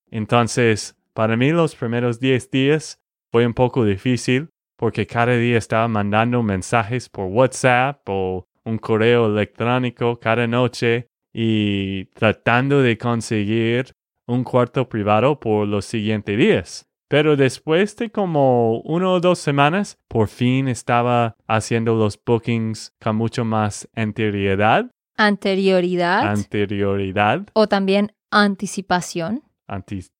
Entonces, 0.10 0.96
para 1.14 1.36
mí 1.36 1.52
los 1.52 1.76
primeros 1.76 2.20
10 2.20 2.50
días 2.50 3.00
fue 3.32 3.46
un 3.46 3.54
poco 3.54 3.84
difícil 3.84 4.50
porque 4.78 5.06
cada 5.06 5.36
día 5.36 5.58
estaba 5.58 5.88
mandando 5.90 6.44
mensajes 6.44 7.10
por 7.10 7.26
WhatsApp 7.26 8.02
o 8.08 8.46
un 8.64 8.78
correo 8.78 9.26
electrónico 9.26 10.20
cada 10.20 10.48
noche 10.48 11.08
y 11.34 12.06
tratando 12.14 12.82
de 12.82 12.98
conseguir 12.98 13.92
un 14.28 14.44
cuarto 14.44 14.88
privado 14.88 15.40
por 15.40 15.68
los 15.68 15.86
siguientes 15.86 16.38
días. 16.38 16.87
Pero 17.10 17.38
después 17.38 17.96
de 17.96 18.10
como 18.10 18.80
uno 18.82 19.14
o 19.14 19.20
dos 19.20 19.40
semanas, 19.40 19.98
por 20.08 20.28
fin 20.28 20.68
estaba 20.68 21.36
haciendo 21.48 21.96
los 21.96 22.20
bookings 22.24 22.94
con 23.02 23.16
mucho 23.16 23.46
más 23.46 23.88
anterioridad. 23.96 24.92
Anterioridad. 25.16 26.28
Anterioridad. 26.28 27.48
O 27.54 27.68
también 27.68 28.12
anticipación. 28.30 29.44
Antis 29.68 30.12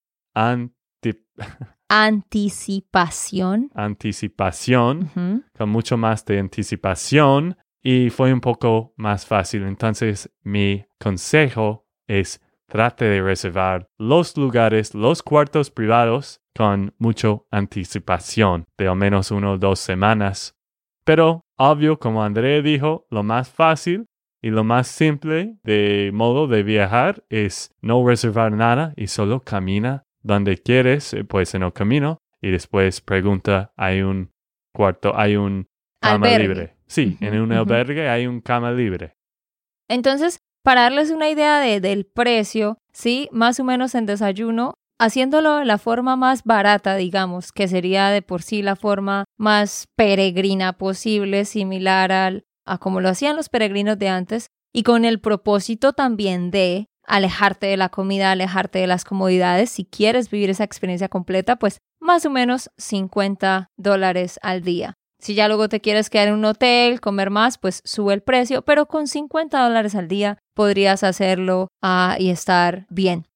anticipación. 1.90 3.72
Anticipación, 3.74 5.44
con 5.58 5.70
mucho 5.70 5.98
más 5.98 6.26
de 6.26 6.40
anticipación 6.40 7.58
y 7.82 8.10
fue 8.10 8.34
un 8.34 8.42
poco 8.42 8.94
más 8.98 9.26
fácil. 9.26 9.64
Entonces, 9.64 10.30
mi 10.44 10.86
consejo 11.00 11.88
es 12.08 12.42
trate 12.68 13.06
de 13.06 13.22
reservar 13.22 13.88
los 13.98 14.38
lugares, 14.38 14.94
los 14.94 15.24
cuartos 15.24 15.72
privados 15.72 16.42
con 16.56 16.94
mucha 16.98 17.38
anticipación, 17.52 18.66
de 18.78 18.88
al 18.88 18.96
menos 18.96 19.32
uno 19.32 19.54
o 19.54 19.58
dos 19.58 19.80
semanas. 19.80 20.56
Pero, 21.04 21.46
obvio, 21.58 22.00
como 22.00 22.24
Andrea 22.24 22.62
dijo, 22.62 23.08
lo 23.10 23.24
más 23.24 23.50
fácil 23.50 24.08
y 24.42 24.50
lo 24.50 24.64
más 24.64 24.88
simple 24.88 25.58
de 25.64 26.12
modo 26.14 26.48
de 26.48 26.64
viajar 26.64 27.24
es 27.30 27.74
no 27.82 28.06
reservar 28.06 28.52
nada 28.52 28.94
y 28.98 29.08
solo 29.08 29.42
camina 29.42 30.04
donde 30.22 30.58
quieres, 30.58 31.14
eh, 31.14 31.24
pues 31.24 31.56
en 31.56 31.64
el 31.64 31.74
camino, 31.74 32.20
y 32.42 32.52
después 32.52 33.02
pregunta, 33.02 33.74
hay 33.78 34.02
un 34.02 34.32
cuarto, 34.74 35.18
hay 35.18 35.38
un 35.38 35.68
cama 36.02 36.28
libre. 36.38 36.76
Sí, 36.86 37.18
en 37.22 37.40
un 37.40 37.52
albergue 37.52 38.10
hay 38.10 38.28
un 38.28 38.42
cama 38.42 38.72
libre. 38.72 39.16
Entonces, 39.90 40.40
para 40.68 40.82
darles 40.82 41.12
una 41.12 41.30
idea 41.30 41.62
de, 41.62 41.80
del 41.80 42.06
precio, 42.06 42.78
sí, 42.92 43.30
más 43.32 43.58
o 43.62 43.64
menos 43.64 43.96
en 43.96 44.06
desayuno, 44.06 44.74
haciéndolo 45.00 45.56
de 45.56 45.64
la 45.64 45.78
forma 45.78 46.18
más 46.18 46.44
barata, 46.44 46.98
digamos, 46.98 47.54
que 47.54 47.70
sería 47.70 48.10
de 48.10 48.22
por 48.22 48.42
sí 48.42 48.62
la 48.62 48.76
forma 48.76 49.24
más 49.38 49.88
peregrina 49.96 50.74
posible, 50.74 51.46
similar 51.46 52.12
al, 52.12 52.44
a 52.66 52.80
como 52.80 53.00
lo 53.00 53.08
hacían 53.08 53.38
los 53.38 53.48
peregrinos 53.48 53.98
de 53.98 54.10
antes, 54.10 54.48
y 54.74 54.84
con 54.84 55.06
el 55.06 55.22
propósito 55.22 55.94
también 55.94 56.52
de 56.52 56.88
alejarte 57.06 57.68
de 57.68 57.78
la 57.78 57.88
comida, 57.88 58.32
alejarte 58.32 58.80
de 58.80 58.88
las 58.88 59.06
comodidades. 59.06 59.70
Si 59.70 59.86
quieres 59.86 60.30
vivir 60.30 60.50
esa 60.50 60.66
experiencia 60.66 61.08
completa, 61.08 61.56
pues 61.56 61.78
más 62.02 62.26
o 62.26 62.30
menos 62.30 62.72
50 62.76 63.70
dólares 63.78 64.38
al 64.44 64.64
día. 64.64 64.96
Si 65.20 65.34
ya 65.34 65.48
luego 65.48 65.68
te 65.68 65.82
quieres 65.82 66.10
quedar 66.10 66.28
en 66.28 66.36
un 66.36 66.46
hotel, 66.46 67.02
comer 67.02 67.30
más, 67.30 67.58
pues 67.58 67.82
sube 67.84 68.14
el 68.14 68.22
precio, 68.22 68.62
pero 68.62 68.88
con 68.88 69.08
50 69.08 69.62
dólares 69.62 69.96
al 69.96 70.08
día 70.08 70.38
podrías 70.54 71.04
hacerlo 71.04 71.70
ah, 71.82 72.16
y 72.20 72.30
estar 72.30 72.86
bien. 72.90 73.28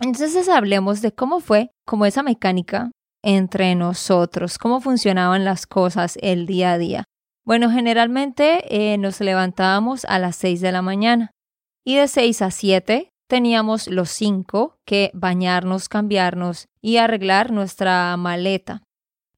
Entonces 0.00 0.48
hablemos 0.48 1.00
de 1.00 1.12
cómo 1.12 1.40
fue, 1.40 1.70
como 1.86 2.06
esa 2.06 2.22
mecánica 2.22 2.90
entre 3.22 3.74
nosotros, 3.74 4.58
cómo 4.58 4.80
funcionaban 4.80 5.44
las 5.44 5.66
cosas 5.66 6.18
el 6.20 6.46
día 6.46 6.72
a 6.72 6.78
día. 6.78 7.04
Bueno, 7.44 7.70
generalmente 7.70 8.64
eh, 8.68 8.98
nos 8.98 9.20
levantábamos 9.20 10.04
a 10.04 10.18
las 10.18 10.36
6 10.36 10.60
de 10.60 10.72
la 10.72 10.82
mañana 10.82 11.30
y 11.84 11.96
de 11.96 12.08
6 12.08 12.42
a 12.42 12.50
7 12.50 13.08
teníamos 13.28 13.88
los 13.88 14.10
cinco 14.10 14.76
que 14.86 15.10
bañarnos, 15.14 15.88
cambiarnos 15.88 16.66
y 16.82 16.98
arreglar 16.98 17.50
nuestra 17.50 18.16
maleta. 18.16 18.82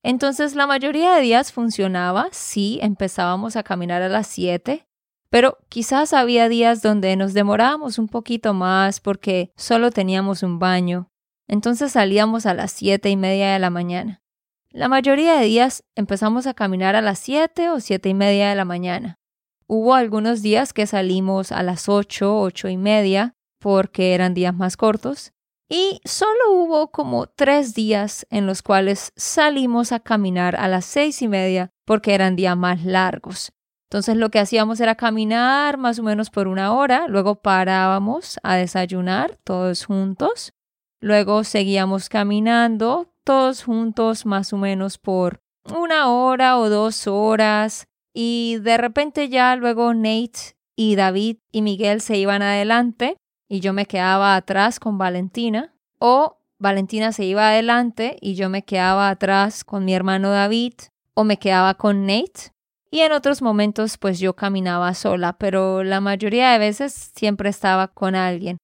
Entonces 0.04 0.54
la 0.54 0.66
mayoría 0.66 1.14
de 1.14 1.22
días 1.22 1.50
funcionaba 1.50 2.28
si 2.30 2.78
empezábamos 2.82 3.56
a 3.56 3.62
caminar 3.62 4.02
a 4.02 4.10
las 4.10 4.26
7, 4.26 4.86
pero 5.30 5.56
quizás 5.70 6.12
había 6.12 6.50
días 6.50 6.82
donde 6.82 7.16
nos 7.16 7.32
demorábamos 7.32 7.98
un 7.98 8.08
poquito 8.08 8.52
más 8.52 9.00
porque 9.00 9.50
solo 9.56 9.90
teníamos 9.90 10.42
un 10.42 10.58
baño. 10.58 11.08
Entonces 11.48 11.92
salíamos 11.92 12.44
a 12.44 12.52
las 12.52 12.70
siete 12.70 13.08
y 13.08 13.16
media 13.16 13.54
de 13.54 13.58
la 13.58 13.70
mañana. 13.70 14.22
La 14.68 14.88
mayoría 14.88 15.36
de 15.36 15.46
días 15.46 15.84
empezamos 15.94 16.46
a 16.46 16.52
caminar 16.52 16.96
a 16.96 17.00
las 17.00 17.18
7 17.20 17.70
o 17.70 17.80
siete 17.80 18.10
y 18.10 18.14
media 18.14 18.50
de 18.50 18.56
la 18.56 18.66
mañana. 18.66 19.18
Hubo 19.66 19.94
algunos 19.94 20.42
días 20.42 20.74
que 20.74 20.86
salimos 20.86 21.50
a 21.50 21.62
las 21.62 21.88
8, 21.88 22.40
ocho 22.40 22.68
y 22.68 22.76
media, 22.76 23.34
porque 23.58 24.12
eran 24.12 24.34
días 24.34 24.54
más 24.54 24.76
cortos. 24.76 25.33
Y 25.68 26.00
solo 26.04 26.52
hubo 26.52 26.90
como 26.90 27.26
tres 27.26 27.74
días 27.74 28.26
en 28.30 28.46
los 28.46 28.62
cuales 28.62 29.12
salimos 29.16 29.92
a 29.92 30.00
caminar 30.00 30.56
a 30.56 30.68
las 30.68 30.84
seis 30.84 31.22
y 31.22 31.28
media 31.28 31.70
porque 31.84 32.14
eran 32.14 32.36
días 32.36 32.56
más 32.56 32.84
largos. 32.84 33.52
Entonces 33.90 34.16
lo 34.16 34.30
que 34.30 34.40
hacíamos 34.40 34.80
era 34.80 34.96
caminar 34.96 35.78
más 35.78 35.98
o 35.98 36.02
menos 36.02 36.30
por 36.30 36.48
una 36.48 36.72
hora, 36.72 37.06
luego 37.08 37.36
parábamos 37.36 38.38
a 38.42 38.56
desayunar 38.56 39.38
todos 39.44 39.84
juntos, 39.84 40.52
luego 41.00 41.44
seguíamos 41.44 42.08
caminando 42.08 43.14
todos 43.24 43.62
juntos 43.62 44.26
más 44.26 44.52
o 44.52 44.58
menos 44.58 44.98
por 44.98 45.38
una 45.72 46.10
hora 46.10 46.58
o 46.58 46.68
dos 46.68 47.06
horas 47.06 47.86
y 48.12 48.58
de 48.60 48.76
repente 48.76 49.28
ya 49.28 49.56
luego 49.56 49.94
Nate 49.94 50.56
y 50.76 50.96
David 50.96 51.38
y 51.52 51.62
Miguel 51.62 52.00
se 52.00 52.16
iban 52.16 52.42
adelante 52.42 53.16
y 53.48 53.60
yo 53.60 53.72
me 53.72 53.86
quedaba 53.86 54.36
atrás 54.36 54.80
con 54.80 54.98
Valentina 54.98 55.74
o 55.98 56.38
Valentina 56.58 57.12
se 57.12 57.24
iba 57.24 57.48
adelante 57.48 58.16
y 58.20 58.34
yo 58.34 58.48
me 58.48 58.62
quedaba 58.62 59.10
atrás 59.10 59.64
con 59.64 59.84
mi 59.84 59.94
hermano 59.94 60.30
David 60.30 60.74
o 61.14 61.24
me 61.24 61.38
quedaba 61.38 61.74
con 61.74 62.06
Nate 62.06 62.52
y 62.90 63.00
en 63.00 63.12
otros 63.12 63.42
momentos 63.42 63.98
pues 63.98 64.20
yo 64.20 64.36
caminaba 64.36 64.94
sola, 64.94 65.32
pero 65.36 65.82
la 65.82 66.00
mayoría 66.00 66.52
de 66.52 66.58
veces 66.58 66.92
siempre 67.14 67.50
estaba 67.50 67.88
con 67.88 68.14
alguien. 68.14 68.58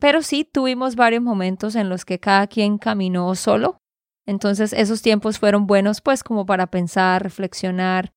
Pero 0.00 0.22
sí 0.22 0.44
tuvimos 0.50 0.96
varios 0.96 1.22
momentos 1.22 1.76
en 1.76 1.88
los 1.88 2.04
que 2.04 2.18
cada 2.18 2.46
quien 2.46 2.78
caminó 2.78 3.34
solo. 3.34 3.76
Entonces 4.26 4.72
esos 4.72 5.02
tiempos 5.02 5.38
fueron 5.38 5.66
buenos 5.66 6.00
pues 6.00 6.24
como 6.24 6.46
para 6.46 6.68
pensar, 6.68 7.22
reflexionar. 7.22 8.12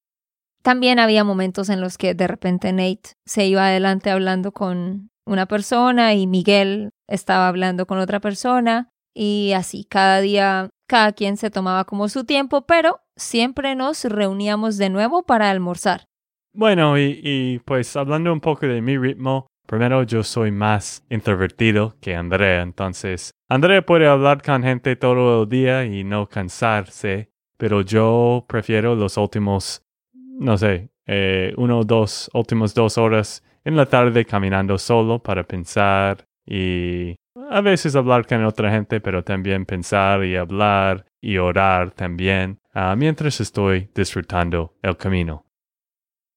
También 0.63 0.99
había 0.99 1.23
momentos 1.23 1.67
en 1.69 1.81
los 1.81 1.97
que 1.97 2.13
de 2.13 2.27
repente 2.27 2.71
Nate 2.71 3.11
se 3.25 3.45
iba 3.45 3.67
adelante 3.67 4.09
hablando 4.09 4.53
con 4.53 5.09
una 5.27 5.45
persona 5.45 6.13
y 6.13 6.25
Miguel 6.25 6.89
estaba 7.07 7.47
hablando 7.47 7.85
con 7.85 7.99
otra 7.99 8.19
persona 8.19 8.89
y 9.13 9.51
así 9.53 9.85
cada 9.85 10.21
día 10.21 10.69
cada 10.87 11.11
quien 11.11 11.37
se 11.37 11.51
tomaba 11.51 11.83
como 11.83 12.07
su 12.07 12.23
tiempo, 12.23 12.65
pero 12.65 13.01
siempre 13.15 13.75
nos 13.75 14.05
reuníamos 14.05 14.77
de 14.77 14.89
nuevo 14.89 15.23
para 15.23 15.51
almorzar. 15.51 16.05
Bueno, 16.53 16.97
y, 16.97 17.61
pues 17.65 17.95
hablando 17.95 18.33
un 18.33 18.39
poco 18.39 18.65
de 18.65 18.81
mi 18.81 18.97
ritmo, 18.97 19.47
primero 19.67 20.03
yo 20.03 20.23
soy 20.23 20.51
más 20.51 21.05
introvertido 21.09 21.95
que 22.01 22.15
Andrea, 22.15 22.61
entonces 22.61 23.31
Andrea 23.49 23.85
puede 23.85 24.07
hablar 24.07 24.41
con 24.41 24.63
gente 24.63 24.95
todo 24.95 25.43
el 25.43 25.49
día 25.49 25.85
y 25.85 26.03
no 26.03 26.27
cansarse, 26.27 27.29
pero 27.57 27.81
yo 27.81 28.45
prefiero 28.47 28.95
los 28.95 29.17
últimos, 29.17 29.83
no 30.13 30.57
sé, 30.57 30.89
eh, 31.05 31.53
uno 31.57 31.79
o 31.79 31.83
dos, 31.83 32.29
últimos 32.33 32.73
dos 32.73 32.97
horas 32.97 33.43
en 33.67 33.75
la 33.75 33.85
tarde 33.85 34.23
caminando 34.23 34.77
solo 34.77 35.19
para 35.19 35.43
pensar 35.43 36.25
y 36.45 37.17
a 37.51 37.59
veces 37.59 37.97
hablar 37.97 38.25
con 38.25 38.45
otra 38.45 38.71
gente, 38.71 39.01
pero 39.01 39.25
también 39.25 39.65
pensar 39.65 40.23
y 40.23 40.37
hablar 40.37 41.05
y 41.21 41.37
orar 41.37 41.91
también 41.91 42.59
ah, 42.73 42.95
mientras 42.97 43.41
estoy 43.41 43.89
disfrutando 43.93 44.73
el 44.81 44.95
camino. 44.95 45.43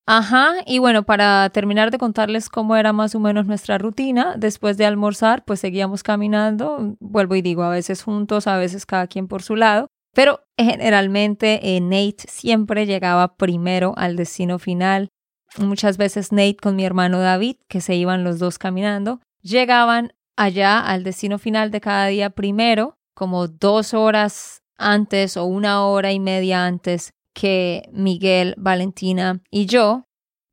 Ajá, 0.08 0.54
y 0.66 0.80
bueno, 0.80 1.04
para 1.04 1.48
terminar 1.50 1.92
de 1.92 1.98
contarles 1.98 2.48
cómo 2.48 2.74
era 2.74 2.92
más 2.92 3.14
o 3.14 3.20
menos 3.20 3.46
nuestra 3.46 3.78
rutina, 3.78 4.34
después 4.36 4.76
de 4.76 4.86
almorzar, 4.86 5.44
pues 5.44 5.60
seguíamos 5.60 6.02
caminando, 6.02 6.96
vuelvo 6.98 7.36
y 7.36 7.42
digo, 7.42 7.62
a 7.62 7.70
veces 7.70 8.02
juntos, 8.02 8.48
a 8.48 8.56
veces 8.56 8.86
cada 8.86 9.06
quien 9.06 9.28
por 9.28 9.42
su 9.42 9.54
lado, 9.54 9.86
pero 10.12 10.40
generalmente 10.58 11.76
eh, 11.76 11.80
Nate 11.80 12.24
siempre 12.26 12.86
llegaba 12.86 13.36
primero 13.36 13.94
al 13.96 14.16
destino 14.16 14.58
final. 14.58 15.10
Muchas 15.58 15.96
veces 15.96 16.32
Nate 16.32 16.56
con 16.56 16.76
mi 16.76 16.84
hermano 16.84 17.20
David, 17.20 17.56
que 17.68 17.80
se 17.80 17.94
iban 17.96 18.24
los 18.24 18.38
dos 18.38 18.58
caminando, 18.58 19.20
llegaban 19.42 20.12
allá 20.36 20.78
al 20.80 21.04
destino 21.04 21.38
final 21.38 21.70
de 21.70 21.80
cada 21.80 22.06
día 22.06 22.30
primero, 22.30 22.96
como 23.14 23.48
dos 23.48 23.94
horas 23.94 24.62
antes 24.78 25.36
o 25.36 25.44
una 25.44 25.84
hora 25.84 26.12
y 26.12 26.20
media 26.20 26.66
antes 26.66 27.12
que 27.34 27.82
Miguel, 27.92 28.54
Valentina 28.56 29.40
y 29.50 29.66
yo. 29.66 30.04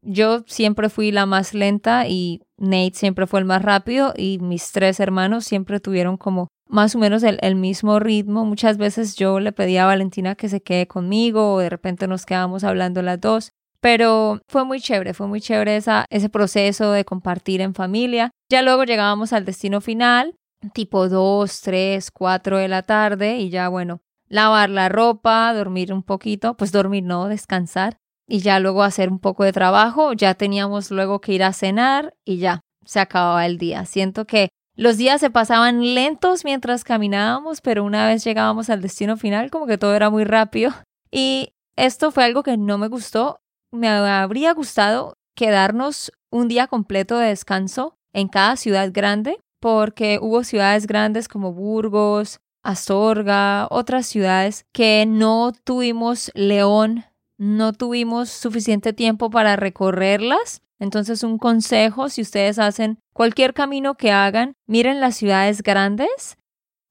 Yo 0.02 0.44
siempre 0.46 0.90
fui 0.90 1.12
la 1.12 1.26
más 1.26 1.54
lenta 1.54 2.08
y 2.08 2.42
Nate 2.58 2.94
siempre 2.94 3.28
fue 3.28 3.40
el 3.40 3.46
más 3.46 3.62
rápido 3.62 4.14
y 4.16 4.40
mis 4.40 4.72
tres 4.72 5.00
hermanos 5.00 5.46
siempre 5.46 5.80
tuvieron 5.80 6.18
como 6.18 6.48
más 6.70 6.96
o 6.96 7.00
menos 7.00 7.24
el, 7.24 7.56
mismo 7.56 8.00
ritmo. 8.00 8.46
Muchas 8.46 8.78
veces 8.78 9.16
yo 9.16 9.40
le 9.40 9.52
pedía 9.52 9.84
a 9.84 9.88
Valentina 9.88 10.36
que 10.36 10.50
se 10.50 10.62
quede 10.62 10.88
conmigo 10.88 11.54
o 11.54 11.60
de 11.60 11.70
repente 11.70 12.08
nos 12.08 12.26
quedábamos 12.26 12.64
hablando 12.64 13.02
las 13.02 13.20
dos. 13.20 13.54
Pero 13.82 14.42
fue 14.48 14.66
muy 14.66 14.80
chévere, 14.80 15.14
fue 15.14 15.28
muy 15.28 15.42
chévere 15.42 15.78
esa, 15.78 16.06
ese 16.10 16.30
proceso 16.30 16.92
de 16.92 17.06
compartir 17.06 17.62
en 17.62 17.74
familia. 17.74 18.32
Ya 18.50 18.62
luego 18.62 18.84
llegábamos 18.84 19.34
al 19.34 19.46
destino 19.46 19.82
final, 19.82 20.36
tipo 20.74 21.10
2, 21.10 21.62
3, 21.62 22.12
4 22.12 22.58
de 22.58 22.68
la 22.68 22.84
tarde 22.84 23.38
y 23.38 23.50
ya 23.50 23.70
bueno, 23.70 24.02
lavar 24.28 24.70
la 24.70 24.90
ropa, 24.90 25.54
dormir 25.54 25.94
un 25.94 26.04
poquito, 26.04 26.56
pues 26.58 26.72
dormir 26.72 27.04
no, 27.04 27.28
descansar 27.28 27.98
y 28.28 28.40
ya 28.40 28.60
luego 28.60 28.84
hacer 28.84 29.10
un 29.10 29.20
poco 29.20 29.44
de 29.44 29.54
trabajo. 29.54 30.14
Ya 30.14 30.34
teníamos 30.34 30.92
luego 30.92 31.22
que 31.22 31.34
ir 31.34 31.44
a 31.44 31.54
cenar 31.54 32.14
y 32.26 32.38
ya 32.38 32.62
se 32.86 33.00
acababa 33.00 33.46
el 33.46 33.58
día. 33.58 33.86
Siento 33.86 34.26
que 34.26 34.50
los 34.76 34.98
días 34.98 35.22
se 35.22 35.30
pasaban 35.30 35.96
lentos 35.96 36.46
mientras 36.46 36.84
caminábamos, 36.84 37.62
pero 37.62 37.84
una 37.84 38.08
vez 38.08 38.24
llegábamos 38.24 38.70
al 38.70 38.82
destino 38.82 39.18
final 39.18 39.50
como 39.50 39.66
que 39.66 39.78
todo 39.78 39.96
era 39.96 40.10
muy 40.10 40.24
rápido 40.24 40.72
y 41.12 41.54
esto 41.76 42.12
fue 42.12 42.26
algo 42.26 42.44
que 42.44 42.58
no 42.58 42.78
me 42.78 42.88
gustó 42.88 43.40
me 43.78 43.88
habría 43.88 44.54
gustado 44.54 45.18
quedarnos 45.36 46.12
un 46.30 46.48
día 46.48 46.68
completo 46.68 47.18
de 47.18 47.30
descanso 47.30 47.98
en 48.12 48.28
cada 48.28 48.56
ciudad 48.58 48.92
grande, 48.92 49.40
porque 49.60 50.20
hubo 50.22 50.44
ciudades 50.44 50.88
grandes 50.88 51.28
como 51.28 51.54
Burgos, 51.54 52.40
Astorga, 52.64 53.68
otras 53.70 54.08
ciudades 54.08 54.66
que 54.74 55.06
no 55.08 55.54
tuvimos 55.64 56.32
León, 56.34 57.06
no 57.38 57.72
tuvimos 57.72 58.30
suficiente 58.30 58.94
tiempo 58.94 59.30
para 59.30 59.56
recorrerlas. 59.56 60.62
Entonces 60.80 61.24
un 61.24 61.38
consejo, 61.38 62.10
si 62.10 62.22
ustedes 62.22 62.60
hacen 62.60 63.00
cualquier 63.14 63.54
camino 63.54 63.96
que 63.96 64.12
hagan, 64.12 64.54
miren 64.68 65.00
las 65.00 65.16
ciudades 65.16 65.64
grandes. 65.64 66.38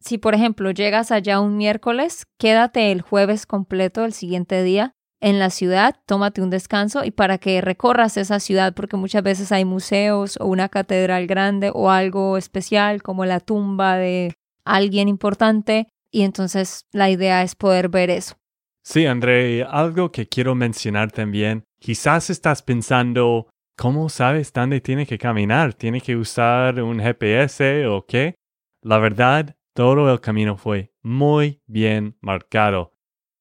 Si 0.01 0.19
por 0.19 0.35
ejemplo 0.35 0.71
llegas 0.71 1.11
allá 1.11 1.41
un 1.41 1.57
miércoles, 1.57 2.25
quédate 2.39 2.91
el 2.91 3.03
jueves 3.03 3.45
completo 3.45 4.05
el 4.05 4.13
siguiente 4.13 4.63
día 4.63 4.96
en 5.21 5.39
la 5.39 5.51
ciudad, 5.51 5.97
tómate 6.07 6.43
un 6.43 6.51
descanso 6.51 7.05
y 7.05 7.11
para 7.11 7.39
que 7.39 7.61
recorras 7.61 8.17
esa 8.17 8.39
ciudad, 8.39 8.75
porque 8.75 8.97
muchas 8.97 9.23
veces 9.23 9.51
hay 9.53 9.65
museos 9.65 10.37
o 10.41 10.47
una 10.47 10.69
catedral 10.69 11.27
grande 11.27 11.71
o 11.73 11.91
algo 11.91 12.37
especial 12.37 13.03
como 13.03 13.25
la 13.25 13.41
tumba 13.41 13.97
de 13.97 14.35
alguien 14.65 15.09
importante 15.09 15.89
y 16.11 16.23
entonces 16.23 16.87
la 16.93 17.11
idea 17.11 17.43
es 17.43 17.55
poder 17.55 17.89
ver 17.89 18.11
eso. 18.11 18.37
Sí, 18.83 19.07
André, 19.07 19.65
algo 19.65 20.13
que 20.13 20.29
quiero 20.29 20.55
mencionar 20.55 21.11
también, 21.11 21.65
quizás 21.81 22.31
estás 22.31 22.63
pensando, 22.63 23.49
¿cómo 23.77 24.09
sabes 24.09 24.53
dónde 24.53 24.81
tiene 24.81 25.07
que 25.07 25.19
caminar? 25.19 25.75
¿Tiene 25.75 26.01
que 26.01 26.15
usar 26.15 26.81
un 26.81 27.01
GPS 27.01 27.87
o 27.87 28.07
qué? 28.07 28.37
La 28.83 28.99
verdad, 28.99 29.57
todo 29.75 30.13
el 30.13 30.21
camino 30.21 30.57
fue 30.57 30.93
muy 31.03 31.61
bien 31.67 32.17
marcado 32.21 32.96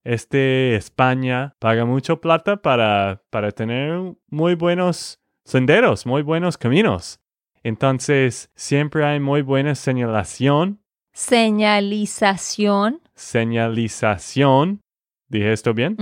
este 0.06 0.76
España 0.76 1.56
paga 1.60 1.84
mucho 1.84 2.22
plata 2.22 2.58
para, 2.58 3.24
para 3.32 3.52
tener 3.52 4.16
muy 4.30 4.56
buenos 4.56 5.20
senderos, 5.44 6.06
muy 6.06 6.22
buenos 6.22 6.58
caminos. 6.58 7.20
Entonces, 7.64 8.52
siempre 8.56 9.04
hay 9.04 9.20
muy 9.20 9.42
buena 9.42 9.74
señalación. 9.74 10.80
Señalización. 11.12 13.02
Señalización. 13.16 14.82
¿Dije 15.28 15.52
esto 15.52 15.74
bien? 15.74 15.98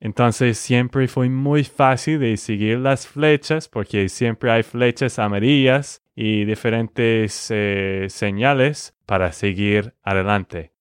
Entonces, 0.00 0.56
siempre 0.56 1.06
fue 1.06 1.28
muy 1.28 1.64
fácil 1.64 2.20
de 2.20 2.38
seguir 2.38 2.78
las 2.78 3.06
flechas 3.06 3.68
porque 3.68 4.08
siempre 4.08 4.50
hay 4.50 4.62
flechas 4.62 5.18
amarillas 5.18 6.02
y 6.14 6.46
diferentes 6.46 7.48
eh, 7.50 8.06
señales 8.08 8.94
para 9.04 9.32
seguir 9.32 9.94
adelante. 10.02 10.72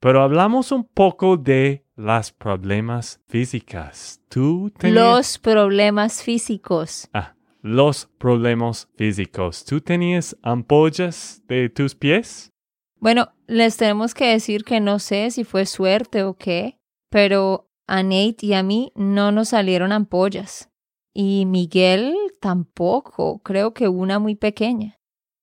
Pero 0.00 0.20
hablamos 0.20 0.70
un 0.72 0.84
poco 0.84 1.38
de 1.38 1.85
las 1.96 2.30
problemas 2.30 3.20
físicas. 3.26 4.20
¿Tú 4.28 4.70
tenías... 4.78 4.94
Los 4.94 5.38
problemas 5.38 6.22
físicos. 6.22 7.08
Ah, 7.12 7.34
los 7.62 8.06
problemas 8.18 8.88
físicos. 8.96 9.64
¿Tú 9.64 9.80
tenías 9.80 10.36
ampollas 10.42 11.42
de 11.48 11.70
tus 11.70 11.94
pies? 11.94 12.52
Bueno, 13.00 13.32
les 13.46 13.76
tenemos 13.76 14.14
que 14.14 14.26
decir 14.28 14.64
que 14.64 14.78
no 14.78 14.98
sé 14.98 15.30
si 15.30 15.44
fue 15.44 15.64
suerte 15.66 16.22
o 16.22 16.34
qué, 16.34 16.78
pero 17.10 17.70
a 17.86 18.02
Nate 18.02 18.36
y 18.40 18.52
a 18.52 18.62
mí 18.62 18.92
no 18.94 19.32
nos 19.32 19.48
salieron 19.48 19.92
ampollas. 19.92 20.70
Y 21.14 21.46
Miguel 21.46 22.14
tampoco, 22.40 23.38
creo 23.38 23.72
que 23.72 23.88
una 23.88 24.18
muy 24.18 24.34
pequeña. 24.34 24.98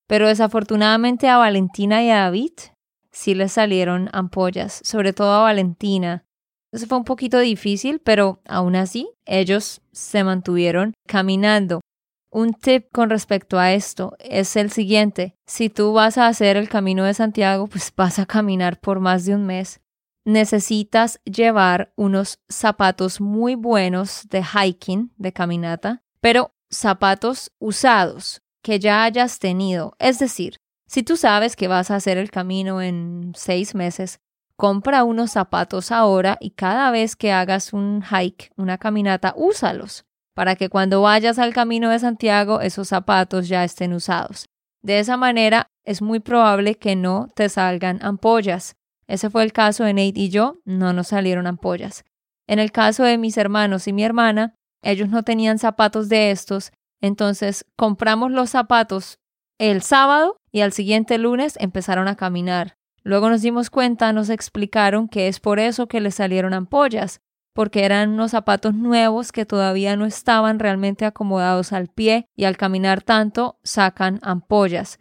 Pero 0.07 0.27
desafortunadamente 0.27 1.27
a 1.27 1.37
Valentina 1.37 2.03
y 2.03 2.11
a 2.11 2.17
David 2.17 2.53
sí 3.11 3.33
les 3.33 3.53
salieron 3.53 4.09
ampollas, 4.13 4.81
sobre 4.83 5.13
todo 5.13 5.33
a 5.33 5.43
Valentina, 5.43 6.25
eso 6.73 6.87
fue 6.87 6.97
un 6.97 7.03
poquito 7.03 7.39
difícil, 7.39 7.99
pero 7.99 8.41
aún 8.47 8.75
así 8.75 9.09
ellos 9.25 9.81
se 9.91 10.23
mantuvieron 10.23 10.93
caminando. 11.07 11.81
Un 12.31 12.53
tip 12.53 12.87
con 12.91 13.11
respecto 13.11 13.59
a 13.59 13.73
esto 13.73 14.15
es 14.17 14.55
el 14.55 14.71
siguiente. 14.71 15.35
Si 15.45 15.69
tú 15.69 15.93
vas 15.93 16.17
a 16.17 16.25
hacer 16.25 16.57
el 16.57 16.67
camino 16.67 17.03
de 17.03 17.13
Santiago, 17.13 17.67
pues 17.67 17.93
vas 17.95 18.17
a 18.17 18.25
caminar 18.25 18.79
por 18.79 18.99
más 18.99 19.25
de 19.25 19.35
un 19.35 19.45
mes. 19.45 19.79
necesitas 20.25 21.19
llevar 21.25 21.91
unos 21.97 22.39
zapatos 22.49 23.19
muy 23.19 23.55
buenos 23.55 24.25
de 24.29 24.41
hiking, 24.41 25.11
de 25.17 25.33
caminata, 25.33 26.01
pero 26.21 26.51
zapatos 26.71 27.51
usados 27.59 28.41
que 28.63 28.79
ya 28.79 29.03
hayas 29.03 29.37
tenido. 29.39 29.95
Es 29.99 30.19
decir, 30.19 30.55
si 30.87 31.03
tú 31.03 31.17
sabes 31.17 31.55
que 31.55 31.67
vas 31.67 31.91
a 31.91 31.97
hacer 31.97 32.17
el 32.17 32.31
camino 32.31 32.81
en 32.81 33.33
seis 33.35 33.75
meses, 33.75 34.21
compra 34.63 35.03
unos 35.03 35.31
zapatos 35.31 35.91
ahora 35.91 36.37
y 36.39 36.51
cada 36.51 36.89
vez 36.89 37.17
que 37.17 37.33
hagas 37.33 37.73
un 37.73 38.01
hike, 38.01 38.53
una 38.55 38.77
caminata, 38.77 39.33
úsalos 39.35 40.05
para 40.33 40.55
que 40.55 40.69
cuando 40.69 41.01
vayas 41.01 41.37
al 41.37 41.53
camino 41.53 41.89
de 41.89 41.99
Santiago 41.99 42.61
esos 42.61 42.87
zapatos 42.87 43.49
ya 43.49 43.65
estén 43.65 43.91
usados. 43.91 44.45
De 44.81 44.99
esa 44.99 45.17
manera 45.17 45.67
es 45.83 46.01
muy 46.01 46.21
probable 46.21 46.75
que 46.75 46.95
no 46.95 47.27
te 47.35 47.49
salgan 47.49 47.99
ampollas. 48.01 48.77
Ese 49.05 49.29
fue 49.29 49.43
el 49.43 49.51
caso 49.51 49.83
de 49.83 49.95
Nate 49.95 50.21
y 50.21 50.29
yo, 50.29 50.61
no 50.63 50.93
nos 50.93 51.09
salieron 51.09 51.45
ampollas. 51.45 52.05
En 52.47 52.59
el 52.59 52.71
caso 52.71 53.03
de 53.03 53.17
mis 53.17 53.35
hermanos 53.35 53.89
y 53.89 53.91
mi 53.91 54.05
hermana, 54.05 54.55
ellos 54.81 55.09
no 55.09 55.23
tenían 55.23 55.59
zapatos 55.59 56.07
de 56.07 56.31
estos, 56.31 56.71
entonces 57.01 57.65
compramos 57.75 58.31
los 58.31 58.51
zapatos 58.51 59.19
el 59.59 59.81
sábado 59.81 60.37
y 60.53 60.61
al 60.61 60.71
siguiente 60.71 61.17
lunes 61.17 61.57
empezaron 61.59 62.07
a 62.07 62.15
caminar. 62.15 62.77
Luego 63.03 63.29
nos 63.29 63.41
dimos 63.41 63.69
cuenta, 63.69 64.13
nos 64.13 64.29
explicaron 64.29 65.07
que 65.07 65.27
es 65.27 65.39
por 65.39 65.59
eso 65.59 65.87
que 65.87 65.99
les 65.99 66.15
salieron 66.15 66.53
ampollas, 66.53 67.21
porque 67.53 67.83
eran 67.83 68.11
unos 68.11 68.31
zapatos 68.31 68.73
nuevos 68.73 69.31
que 69.31 69.45
todavía 69.45 69.95
no 69.95 70.05
estaban 70.05 70.59
realmente 70.59 71.05
acomodados 71.05 71.73
al 71.73 71.89
pie 71.89 72.27
y 72.35 72.45
al 72.45 72.57
caminar 72.57 73.03
tanto 73.03 73.59
sacan 73.63 74.19
ampollas. 74.23 74.99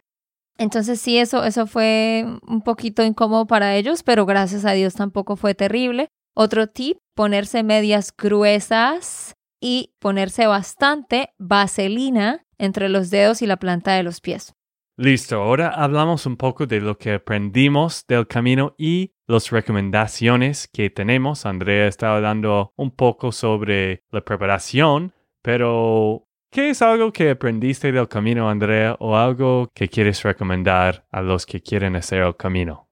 Entonces 0.57 1.01
sí, 1.01 1.17
eso, 1.17 1.43
eso 1.45 1.65
fue 1.65 2.25
un 2.47 2.61
poquito 2.61 3.03
incómodo 3.03 3.47
para 3.47 3.75
ellos, 3.75 4.03
pero 4.03 4.25
gracias 4.25 4.65
a 4.65 4.73
Dios 4.73 4.93
tampoco 4.93 5.35
fue 5.35 5.55
terrible. 5.55 6.09
Otro 6.35 6.67
tip, 6.67 6.97
ponerse 7.15 7.63
medias 7.63 8.13
gruesas 8.15 9.33
y 9.59 9.93
ponerse 9.99 10.45
bastante 10.45 11.33
vaselina 11.37 12.45
entre 12.57 12.89
los 12.89 13.09
dedos 13.09 13.41
y 13.41 13.47
la 13.47 13.57
planta 13.57 13.93
de 13.93 14.03
los 14.03 14.21
pies. 14.21 14.53
Listo, 14.95 15.41
ahora 15.41 15.69
hablamos 15.69 16.27
un 16.27 16.37
poco 16.37 16.67
de 16.67 16.79
lo 16.79 16.99
que 16.99 17.13
aprendimos 17.13 18.05
del 18.07 18.27
camino 18.27 18.75
y 18.77 19.11
las 19.27 19.49
recomendaciones 19.49 20.67
que 20.71 20.91
tenemos. 20.91 21.47
Andrea 21.47 21.87
estaba 21.87 22.21
dando 22.21 22.73
un 22.75 22.91
poco 22.91 23.31
sobre 23.31 24.03
la 24.11 24.21
preparación, 24.21 25.11
pero 25.41 26.27
¿qué 26.51 26.69
es 26.69 26.83
algo 26.83 27.11
que 27.11 27.31
aprendiste 27.31 27.91
del 27.91 28.07
camino, 28.07 28.47
Andrea, 28.47 28.95
o 28.99 29.17
algo 29.17 29.71
que 29.73 29.89
quieres 29.89 30.21
recomendar 30.21 31.07
a 31.09 31.23
los 31.23 31.47
que 31.47 31.59
quieren 31.59 31.95
hacer 31.95 32.21
el 32.21 32.37
camino? 32.37 32.87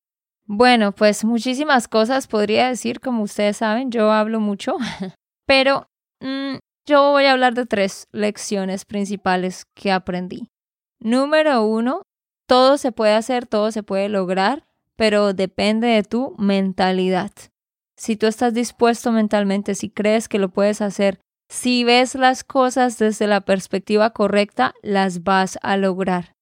Bueno, 0.47 0.93
pues 0.93 1.23
muchísimas 1.23 1.87
cosas 1.87 2.25
podría 2.25 2.67
decir, 2.69 2.99
como 2.99 3.21
ustedes 3.21 3.57
saben, 3.57 3.91
yo 3.91 4.11
hablo 4.11 4.39
mucho, 4.39 4.75
pero 5.45 5.85
mm, 6.19 6.55
yo 6.87 7.11
voy 7.11 7.25
a 7.25 7.33
hablar 7.33 7.53
de 7.53 7.67
tres 7.67 8.07
lecciones 8.11 8.85
principales 8.85 9.65
que 9.75 9.91
aprendí. 9.91 10.47
Número 11.01 11.65
uno, 11.65 12.03
todo 12.47 12.77
se 12.77 12.91
puede 12.91 13.13
hacer, 13.13 13.47
todo 13.47 13.71
se 13.71 13.81
puede 13.81 14.07
lograr, 14.07 14.67
pero 14.95 15.33
depende 15.33 15.87
de 15.87 16.03
tu 16.03 16.35
mentalidad. 16.37 17.31
Si 17.97 18.15
tú 18.15 18.27
estás 18.27 18.53
dispuesto 18.53 19.11
mentalmente, 19.11 19.73
si 19.73 19.89
crees 19.89 20.29
que 20.29 20.37
lo 20.37 20.49
puedes 20.49 20.79
hacer, 20.79 21.19
si 21.49 21.83
ves 21.83 22.13
las 22.13 22.43
cosas 22.43 22.99
desde 22.99 23.25
la 23.25 23.41
perspectiva 23.41 24.11
correcta, 24.11 24.75
las 24.83 25.23
vas 25.23 25.57
a 25.63 25.75
lograr. 25.75 26.33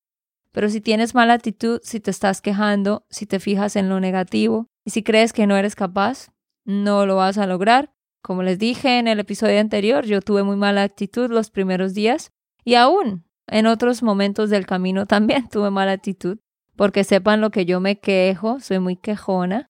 Pero 0.52 0.70
si 0.70 0.82
tienes 0.82 1.16
mala 1.16 1.36
actitud, 1.36 1.80
si 1.84 2.02
te 2.02 2.12
estás 2.12 2.42
quejando, 2.42 3.06
si 3.10 3.26
te 3.26 3.40
fijas 3.40 3.78
en 3.78 3.88
lo 3.88 4.02
negativo 4.02 4.68
y 4.84 4.90
si 4.90 5.04
crees 5.04 5.32
que 5.32 5.48
no 5.48 5.56
eres 5.56 5.76
capaz, 5.76 6.30
no 6.66 7.06
lo 7.06 7.16
vas 7.16 7.38
a 7.38 7.48
lograr. 7.48 7.94
Como 8.22 8.44
les 8.44 8.60
dije 8.60 9.00
en 9.00 9.08
el 9.08 9.20
episodio 9.20 9.62
anterior, 9.62 10.06
yo 10.06 10.22
tuve 10.22 10.44
muy 10.44 10.58
mala 10.58 10.84
actitud 10.84 11.30
los 11.30 11.50
primeros 11.50 11.94
días 11.94 12.32
y 12.66 12.76
aún 12.76 13.29
en 13.52 13.66
otros 13.66 14.04
momentos 14.04 14.50
del 14.50 14.66
camino 14.66 15.06
también 15.06 15.48
tuve 15.52 15.70
mala 15.70 15.94
actitud, 15.94 16.40
porque 16.76 17.04
sepan 17.04 17.42
lo 17.42 17.50
que 17.50 17.66
yo 17.66 17.80
me 17.80 18.00
quejo, 18.00 18.60
soy 18.60 18.80
muy 18.80 18.96
quejona 18.96 19.70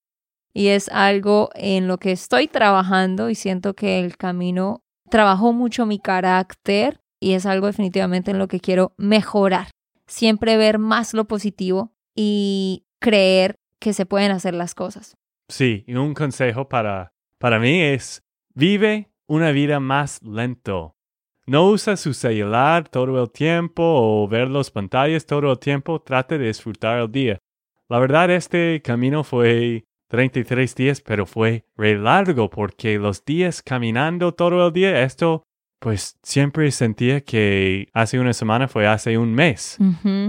y 0.52 0.68
es 0.68 0.88
algo 0.88 1.50
en 1.54 1.88
lo 1.88 1.98
que 1.98 2.12
estoy 2.12 2.48
trabajando 2.48 3.30
y 3.30 3.34
siento 3.34 3.74
que 3.74 4.00
el 4.00 4.16
camino 4.16 4.82
trabajó 5.08 5.52
mucho 5.52 5.86
mi 5.86 5.98
carácter 5.98 7.00
y 7.20 7.32
es 7.32 7.46
algo 7.46 7.66
definitivamente 7.66 8.30
en 8.30 8.38
lo 8.38 8.48
que 8.48 8.60
quiero 8.60 8.94
mejorar. 8.96 9.68
Siempre 10.06 10.56
ver 10.56 10.78
más 10.78 11.14
lo 11.14 11.26
positivo 11.26 11.92
y 12.14 12.84
creer 12.98 13.56
que 13.78 13.92
se 13.92 14.06
pueden 14.06 14.32
hacer 14.32 14.54
las 14.54 14.74
cosas. 14.74 15.16
Sí, 15.48 15.84
y 15.86 15.94
un 15.94 16.14
consejo 16.14 16.68
para, 16.68 17.12
para 17.38 17.58
mí 17.58 17.80
es 17.80 18.22
vive 18.54 19.10
una 19.26 19.52
vida 19.52 19.80
más 19.80 20.22
lento. 20.22 20.96
No 21.50 21.66
usa 21.66 21.96
su 21.96 22.14
celular 22.14 22.88
todo 22.88 23.20
el 23.20 23.28
tiempo 23.28 23.82
o 23.84 24.28
ver 24.28 24.48
las 24.48 24.70
pantallas 24.70 25.26
todo 25.26 25.50
el 25.50 25.58
tiempo. 25.58 26.00
Trate 26.00 26.38
de 26.38 26.46
disfrutar 26.46 27.00
el 27.00 27.10
día. 27.10 27.38
La 27.88 27.98
verdad, 27.98 28.30
este 28.30 28.80
camino 28.82 29.24
fue 29.24 29.82
33 30.10 30.72
días, 30.76 31.00
pero 31.00 31.26
fue 31.26 31.64
re 31.76 31.98
largo 31.98 32.48
porque 32.50 33.00
los 33.00 33.24
días 33.24 33.62
caminando 33.62 34.32
todo 34.32 34.68
el 34.68 34.72
día, 34.72 35.02
esto, 35.02 35.42
pues 35.80 36.20
siempre 36.22 36.70
sentía 36.70 37.22
que 37.22 37.88
hace 37.94 38.20
una 38.20 38.32
semana 38.32 38.68
fue 38.68 38.86
hace 38.86 39.18
un 39.18 39.34
mes. 39.34 39.76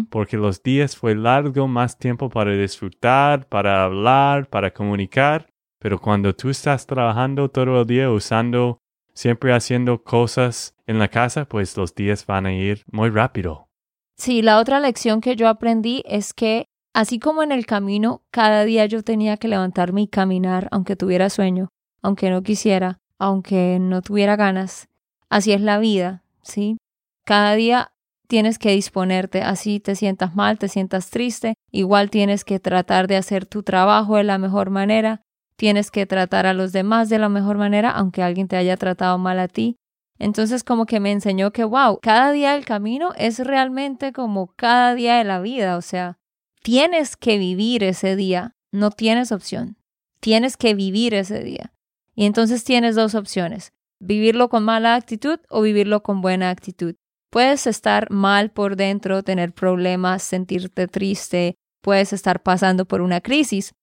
Porque 0.09 0.37
los 0.37 0.63
días 0.63 0.97
fue 0.97 1.13
largo, 1.13 1.67
más 1.67 1.99
tiempo 1.99 2.29
para 2.29 2.53
disfrutar, 2.53 3.47
para 3.47 3.83
hablar, 3.83 4.49
para 4.49 4.73
comunicar. 4.73 5.45
Pero 5.77 5.99
cuando 5.99 6.33
tú 6.33 6.49
estás 6.49 6.87
trabajando 6.87 7.47
todo 7.49 7.81
el 7.81 7.85
día 7.85 8.09
usando 8.09 8.80
siempre 9.21 9.53
haciendo 9.53 10.03
cosas 10.03 10.75
en 10.87 10.97
la 10.97 11.07
casa, 11.07 11.45
pues 11.45 11.77
los 11.77 11.93
días 11.93 12.25
van 12.25 12.47
a 12.47 12.53
ir 12.53 12.81
muy 12.91 13.11
rápido. 13.11 13.69
Sí, 14.17 14.41
la 14.41 14.57
otra 14.57 14.79
lección 14.79 15.21
que 15.21 15.35
yo 15.35 15.47
aprendí 15.47 16.01
es 16.07 16.33
que 16.33 16.65
así 16.91 17.19
como 17.19 17.43
en 17.43 17.51
el 17.51 17.67
camino, 17.67 18.23
cada 18.31 18.65
día 18.65 18.87
yo 18.87 19.03
tenía 19.03 19.37
que 19.37 19.47
levantarme 19.47 20.01
y 20.01 20.07
caminar, 20.07 20.67
aunque 20.71 20.95
tuviera 20.95 21.29
sueño, 21.29 21.69
aunque 22.01 22.31
no 22.31 22.41
quisiera, 22.41 22.97
aunque 23.19 23.77
no 23.79 24.01
tuviera 24.01 24.35
ganas. 24.37 24.89
Así 25.29 25.53
es 25.53 25.61
la 25.61 25.77
vida, 25.77 26.23
¿sí? 26.41 26.77
Cada 27.23 27.53
día 27.53 27.91
tienes 28.27 28.57
que 28.57 28.71
disponerte, 28.71 29.43
así 29.43 29.79
te 29.79 29.93
sientas 29.95 30.35
mal, 30.35 30.57
te 30.57 30.67
sientas 30.67 31.11
triste, 31.11 31.53
igual 31.69 32.09
tienes 32.09 32.43
que 32.43 32.59
tratar 32.59 33.05
de 33.05 33.17
hacer 33.17 33.45
tu 33.45 33.61
trabajo 33.61 34.15
de 34.15 34.23
la 34.23 34.39
mejor 34.39 34.71
manera, 34.71 35.21
tienes 35.61 35.91
que 35.91 36.07
tratar 36.07 36.47
a 36.47 36.55
los 36.55 36.71
demás 36.71 37.07
de 37.07 37.19
la 37.19 37.29
mejor 37.29 37.59
manera, 37.59 37.91
aunque 37.91 38.23
alguien 38.23 38.47
te 38.47 38.57
haya 38.57 38.77
tratado 38.77 39.19
mal 39.19 39.37
a 39.37 39.47
ti. 39.47 39.77
Entonces 40.17 40.63
como 40.63 40.87
que 40.87 40.99
me 40.99 41.11
enseñó 41.11 41.51
que, 41.51 41.63
wow, 41.63 41.99
cada 42.01 42.31
día 42.31 42.53
del 42.53 42.65
camino 42.65 43.11
es 43.15 43.37
realmente 43.37 44.11
como 44.11 44.55
cada 44.55 44.95
día 44.95 45.19
de 45.19 45.23
la 45.23 45.39
vida, 45.39 45.77
o 45.77 45.83
sea, 45.83 46.17
tienes 46.63 47.15
que 47.15 47.37
vivir 47.37 47.83
ese 47.83 48.15
día, 48.15 48.55
no 48.71 48.89
tienes 48.89 49.31
opción, 49.31 49.77
tienes 50.19 50.57
que 50.57 50.73
vivir 50.73 51.13
ese 51.13 51.43
día. 51.43 51.71
Y 52.15 52.25
entonces 52.25 52.63
tienes 52.63 52.95
dos 52.95 53.13
opciones, 53.13 53.71
vivirlo 53.99 54.49
con 54.49 54.63
mala 54.63 54.95
actitud 54.95 55.37
o 55.47 55.61
vivirlo 55.61 56.01
con 56.01 56.21
buena 56.21 56.49
actitud. 56.49 56.95
Puedes 57.29 57.67
estar 57.67 58.09
mal 58.09 58.49
por 58.49 58.77
dentro, 58.77 59.21
tener 59.21 59.53
problemas, 59.53 60.23
sentirte 60.23 60.87
triste, 60.87 61.53
puedes 61.83 62.13
estar 62.13 62.41
pasando 62.41 62.85
por 62.85 63.01
una 63.01 63.21
crisis, 63.21 63.75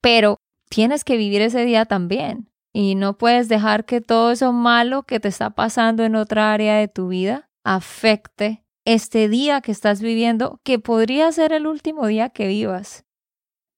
pero 0.00 0.38
tienes 0.68 1.04
que 1.04 1.16
vivir 1.16 1.42
ese 1.42 1.64
día 1.64 1.84
también. 1.84 2.50
Y 2.72 2.94
no 2.94 3.16
puedes 3.16 3.48
dejar 3.48 3.86
que 3.86 4.00
todo 4.00 4.32
eso 4.32 4.52
malo 4.52 5.04
que 5.04 5.18
te 5.18 5.28
está 5.28 5.50
pasando 5.50 6.04
en 6.04 6.14
otra 6.14 6.52
área 6.52 6.76
de 6.76 6.88
tu 6.88 7.08
vida 7.08 7.48
afecte 7.64 8.64
este 8.84 9.28
día 9.28 9.60
que 9.60 9.72
estás 9.72 10.00
viviendo, 10.00 10.60
que 10.62 10.78
podría 10.78 11.32
ser 11.32 11.52
el 11.52 11.66
último 11.66 12.06
día 12.06 12.28
que 12.28 12.46
vivas. 12.46 13.04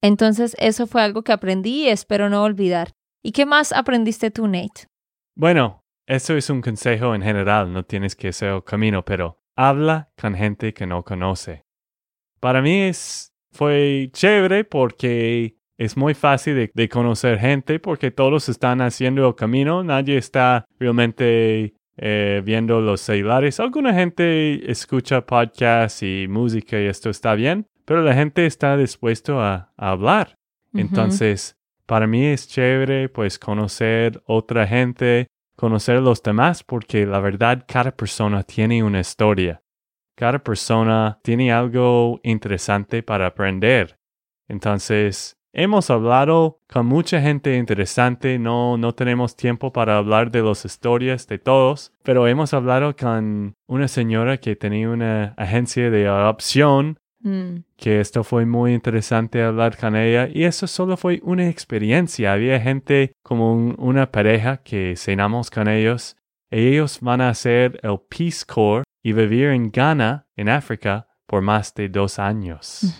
Entonces, 0.03 0.57
eso 0.59 0.87
fue 0.87 1.03
algo 1.03 1.23
que 1.23 1.33
aprendí 1.33 1.85
y 1.85 1.89
espero 1.89 2.29
no 2.29 2.43
olvidar. 2.43 2.93
¿Y 3.23 3.33
qué 3.33 3.47
más 3.47 3.73
aprendiste 3.73 4.31
tú, 4.31 4.47
Nate? 4.47 4.87
Bueno, 5.35 5.85
eso 6.07 6.37
es 6.37 6.51
un 6.51 6.63
consejo 6.63 7.15
en 7.15 7.23
general, 7.23 7.73
no 7.73 7.85
tienes 7.85 8.17
que 8.17 8.29
el 8.29 8.65
camino, 8.65 9.05
pero 9.05 9.43
habla 9.57 10.11
con 10.21 10.35
gente 10.35 10.73
que 10.73 10.87
no 10.87 11.05
conoce. 11.05 11.65
Para 12.41 12.63
mí 12.63 12.83
es, 12.83 13.35
fue 13.53 14.09
chévere 14.13 14.65
porque 14.65 15.58
es 15.79 15.97
muy 15.97 16.15
fácil 16.15 16.71
de, 16.75 16.89
conocer 16.89 17.39
gente 17.39 17.79
porque 17.79 18.11
todos 18.11 18.49
están 18.49 18.81
haciendo 18.81 19.27
el 19.29 19.35
camino, 19.37 19.85
nadie 19.85 20.19
está 20.19 20.67
realmente 20.79 21.75
eh, 21.97 22.43
viendo 22.45 22.81
los 22.81 23.01
celulares. 23.01 23.61
Alguna 23.61 23.95
gente 23.95 24.71
escucha 24.71 25.25
podcasts 25.25 26.03
y 26.03 26.27
música 26.29 26.81
y 26.81 26.87
esto 26.87 27.11
está 27.11 27.37
bien, 27.37 27.67
pero 27.85 28.03
la 28.03 28.13
gente 28.13 28.45
está 28.45 28.77
dispuesto 28.77 29.41
a, 29.41 29.73
hablar. 29.77 30.35
Entonces, 30.75 31.57
para 31.87 32.07
mí 32.07 32.27
es 32.27 32.49
chévere 32.49 33.09
pues 33.09 33.39
conocer 33.39 34.21
otra 34.27 34.67
gente, 34.67 35.29
conocer 35.57 36.03
los 36.03 36.23
demás, 36.23 36.63
porque 36.65 37.07
la 37.07 37.21
verdad 37.21 37.65
cada 37.67 37.93
persona 37.93 38.43
tiene 38.43 38.83
una 38.83 39.01
historia. 39.01 39.63
Cada 40.17 40.41
persona 40.41 41.21
tiene 41.23 41.53
algo 41.53 42.21
interesante 42.25 43.05
para 43.05 43.29
aprender. 43.29 43.97
Entonces, 44.49 45.38
hemos 45.63 45.91
hablado 45.91 46.61
con 46.73 46.87
mucha 46.87 47.21
gente 47.21 47.57
interesante, 47.57 48.39
no, 48.39 48.77
no 48.77 48.95
tenemos 48.95 49.37
tiempo 49.37 49.73
para 49.73 49.99
hablar 49.99 50.31
de 50.31 50.43
las 50.43 50.65
historias 50.65 51.27
de 51.27 51.39
todos, 51.39 51.93
pero 52.05 52.27
hemos 52.29 52.55
hablado 52.55 52.95
con 52.97 53.55
una 53.67 53.89
señora 53.89 54.39
que 54.39 54.57
tenía 54.57 54.89
una 54.89 55.35
agencia 55.37 55.91
de 55.91 56.07
adopción, 56.07 56.99
Mm, 57.21 57.65
que 57.77 57.99
esto 57.99 58.23
fue 58.23 58.47
muy 58.47 58.73
interesante 58.75 59.43
hablar 59.43 59.77
con 59.77 59.97
ella 59.97 60.29
y 60.33 60.45
eso 60.45 60.69
solo 60.69 60.97
fue 60.97 61.19
una 61.25 61.49
experiencia. 61.49 62.33
Había 62.33 62.61
gente 62.61 63.11
como 63.25 63.53
un- 63.53 63.75
una 63.77 64.13
pareja 64.13 64.59
que 64.59 64.95
cenamos 64.97 65.51
con 65.51 65.67
ellos 65.67 66.15
y 66.49 66.69
ellos 66.69 67.01
van 67.01 67.21
a 67.21 67.31
hacer 67.31 67.81
el 67.83 67.99
Peace 68.09 68.45
Corps 68.47 68.85
y 69.03 69.13
vivir 69.15 69.49
en 69.49 69.73
Ghana, 69.73 70.29
en 70.37 70.49
África, 70.49 71.09
por 71.27 71.43
más 71.43 71.75
de 71.75 71.89
dos 71.89 72.21
años. 72.21 72.95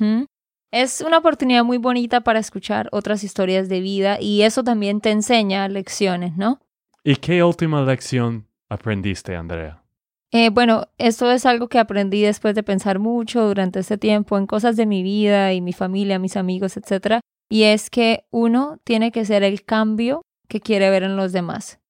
Es 0.71 1.01
una 1.01 1.19
oportunidad 1.19 1.65
muy 1.65 1.79
bonita 1.79 2.21
para 2.21 2.39
escuchar 2.39 2.91
otras 2.93 3.25
historias 3.25 3.71
de 3.71 3.81
vida 3.81 4.21
y 4.21 4.43
eso 4.43 4.63
también 4.63 5.01
te 5.01 5.11
enseña 5.11 5.67
lecciones, 5.69 6.37
¿no? 6.37 6.61
¿Y 7.03 7.17
qué 7.17 7.43
última 7.43 7.83
lección 7.83 8.47
aprendiste, 8.69 9.35
Andrea? 9.35 9.83
Eh, 10.31 10.51
bueno, 10.51 10.89
esto 10.99 11.31
es 11.31 11.47
algo 11.47 11.69
que 11.69 11.79
aprendí 11.79 12.21
después 12.21 12.55
de 12.55 12.63
pensar 12.63 12.99
mucho 12.99 13.47
durante 13.49 13.81
este 13.81 13.97
tiempo 13.97 14.37
en 14.37 14.47
cosas 14.47 14.77
de 14.77 14.85
mi 14.85 15.03
vida 15.03 15.55
y 15.55 15.63
mi 15.63 15.73
familia, 15.73 16.19
mis 16.19 16.37
amigos, 16.37 16.77
etc. 16.77 17.21
Y 17.49 17.63
es 17.63 17.89
que 17.89 18.27
uno 18.31 18.79
tiene 18.85 19.11
que 19.11 19.25
ser 19.25 19.43
el 19.43 19.65
cambio 19.65 20.21
que 20.49 20.61
quiere 20.61 20.91
ver 20.91 21.03
en 21.03 21.17
los 21.17 21.33
demás. 21.33 21.81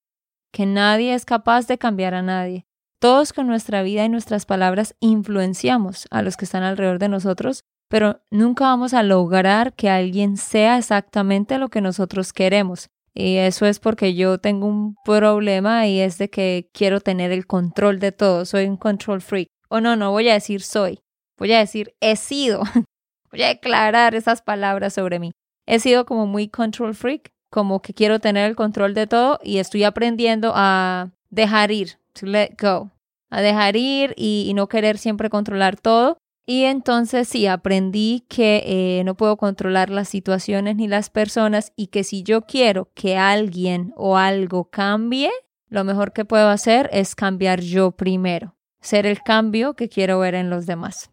Que 0.53 0.67
nadie 0.67 1.15
es 1.15 1.25
capaz 1.25 1.67
de 1.67 1.79
cambiar 1.79 2.15
a 2.15 2.23
nadie. 2.23 2.65
Todos 3.01 3.33
con 3.33 3.49
nuestra 3.49 3.83
vida 3.83 4.05
y 4.05 4.09
nuestras 4.09 4.47
palabras 4.47 4.95
influenciamos 5.01 6.07
a 6.13 6.23
los 6.23 6.37
que 6.37 6.45
están 6.45 6.63
alrededor 6.63 7.01
de 7.01 7.09
nosotros, 7.09 7.65
pero 7.89 8.21
nunca 8.31 8.65
vamos 8.65 8.95
a 8.95 9.03
lograr 9.03 9.75
que 9.75 9.89
alguien 9.89 10.37
sea 10.37 10.79
exactamente 10.79 11.59
lo 11.59 11.69
que 11.69 11.81
nosotros 11.81 12.33
queremos. 12.33 12.89
Y 13.15 13.37
eso 13.37 13.67
es 13.67 13.81
porque 13.81 14.15
yo 14.15 14.39
tengo 14.39 14.67
un 14.67 14.95
problema 15.05 15.87
y 15.87 16.01
es 16.01 16.19
de 16.19 16.31
que 16.31 16.69
quiero 16.73 17.01
tener 17.01 17.33
el 17.33 17.47
control 17.47 17.99
de 17.99 18.13
todo. 18.13 18.45
Soy 18.45 18.67
un 18.67 18.77
control 18.77 19.21
freak. 19.21 19.49
O 19.69 19.81
no, 19.81 19.97
no 19.97 20.13
voy 20.13 20.29
a 20.29 20.35
decir 20.35 20.63
soy. 20.63 21.01
Voy 21.37 21.53
a 21.53 21.59
decir 21.59 21.95
he 22.01 22.17
sido. 22.17 22.63
Voy 23.31 23.43
a 23.43 23.49
declarar 23.49 24.15
esas 24.15 24.41
palabras 24.41 24.95
sobre 24.95 25.19
mí. 25.19 25.33
He 25.67 25.81
sido 25.81 26.07
como 26.07 26.27
muy 26.27 26.49
control 26.49 26.95
freak, 26.95 27.29
como 27.51 27.83
que 27.83 27.93
quiero 27.93 28.21
tener 28.21 28.49
el 28.49 28.57
control 28.57 28.95
de 28.95 29.07
todo 29.07 29.39
y 29.43 29.59
estoy 29.59 29.85
aprendiendo 29.85 30.53
a 30.55 31.11
dejar 31.29 31.71
ir, 31.71 31.99
to 32.15 32.25
let 32.25 32.53
go, 32.59 32.91
a 33.29 33.43
dejar 33.43 33.77
ir 33.77 34.15
y, 34.17 34.47
y 34.49 34.55
no 34.55 34.69
querer 34.69 34.97
siempre 34.97 35.29
controlar 35.29 35.79
todo. 35.79 36.17
Y 36.51 36.65
entonces 36.65 37.29
sí, 37.29 37.47
aprendí 37.47 38.25
que 38.27 38.63
eh, 38.65 39.05
no 39.05 39.19
puedo 39.19 39.37
controlar 39.37 39.91
las 39.91 40.09
situaciones 40.09 40.77
ni 40.77 40.89
las 40.89 41.11
personas 41.11 41.75
y 41.77 41.89
que 41.89 42.05
si 42.05 42.23
yo 42.23 42.47
quiero 42.47 42.91
que 42.95 43.19
alguien 43.19 43.93
o 43.97 44.17
algo 44.17 44.71
cambie, 44.71 45.31
lo 45.69 45.85
mejor 45.85 46.15
que 46.15 46.25
puedo 46.25 46.49
hacer 46.49 46.89
es 46.91 47.15
cambiar 47.15 47.61
yo 47.61 47.91
primero, 47.91 48.57
ser 48.81 49.05
el 49.05 49.23
cambio 49.23 49.75
que 49.75 49.91
quiero 49.91 50.21
ver 50.21 50.35
en 50.35 50.49
los 50.49 50.65
demás. 50.65 51.11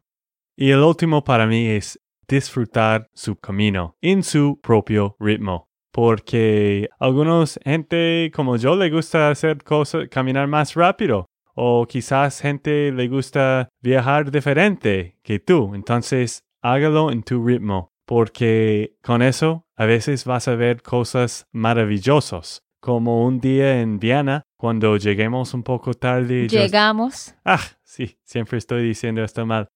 Y 0.55 0.71
el 0.71 0.79
último 0.79 1.25
para 1.25 1.45
mí 1.47 1.67
es 1.67 1.99
disfrutar 2.29 3.09
su 3.13 3.35
camino 3.35 3.97
en 3.99 4.23
su 4.23 4.57
propio 4.63 5.17
ritmo. 5.19 5.67
Porque 5.91 6.87
algunos 6.97 7.59
gente 7.61 8.31
como 8.33 8.55
yo 8.55 8.77
le 8.77 8.89
gusta 8.89 9.31
hacer 9.31 9.61
cosas, 9.65 10.07
caminar 10.09 10.47
más 10.47 10.75
rápido. 10.75 11.25
O 11.55 11.85
quizás 11.87 12.41
gente 12.41 12.91
le 12.91 13.07
gusta 13.07 13.69
viajar 13.81 14.29
diferente 14.31 15.17
que 15.23 15.39
tú. 15.39 15.73
Entonces, 15.73 16.43
hágalo 16.61 17.11
en 17.11 17.23
tu 17.23 17.45
ritmo. 17.45 17.89
Porque 18.05 18.97
con 19.01 19.21
eso 19.23 19.65
a 19.75 19.85
veces 19.85 20.25
vas 20.25 20.47
a 20.47 20.55
ver 20.55 20.81
cosas 20.83 21.45
maravillosas. 21.51 22.61
Como 22.79 23.25
un 23.25 23.39
día 23.39 23.81
en 23.81 23.97
Viena, 23.99 24.43
cuando 24.59 24.97
lleguemos 24.97 25.53
un 25.55 25.63
poco 25.63 25.93
tarde. 25.95 26.47
yo- 26.47 26.61
Llegamos. 26.61 27.33
Ah, 27.43 27.59
sí, 27.83 28.17
siempre 28.23 28.59
estoy 28.59 28.83
diciendo 28.83 29.23
esto 29.23 29.45
mal. 29.45 29.67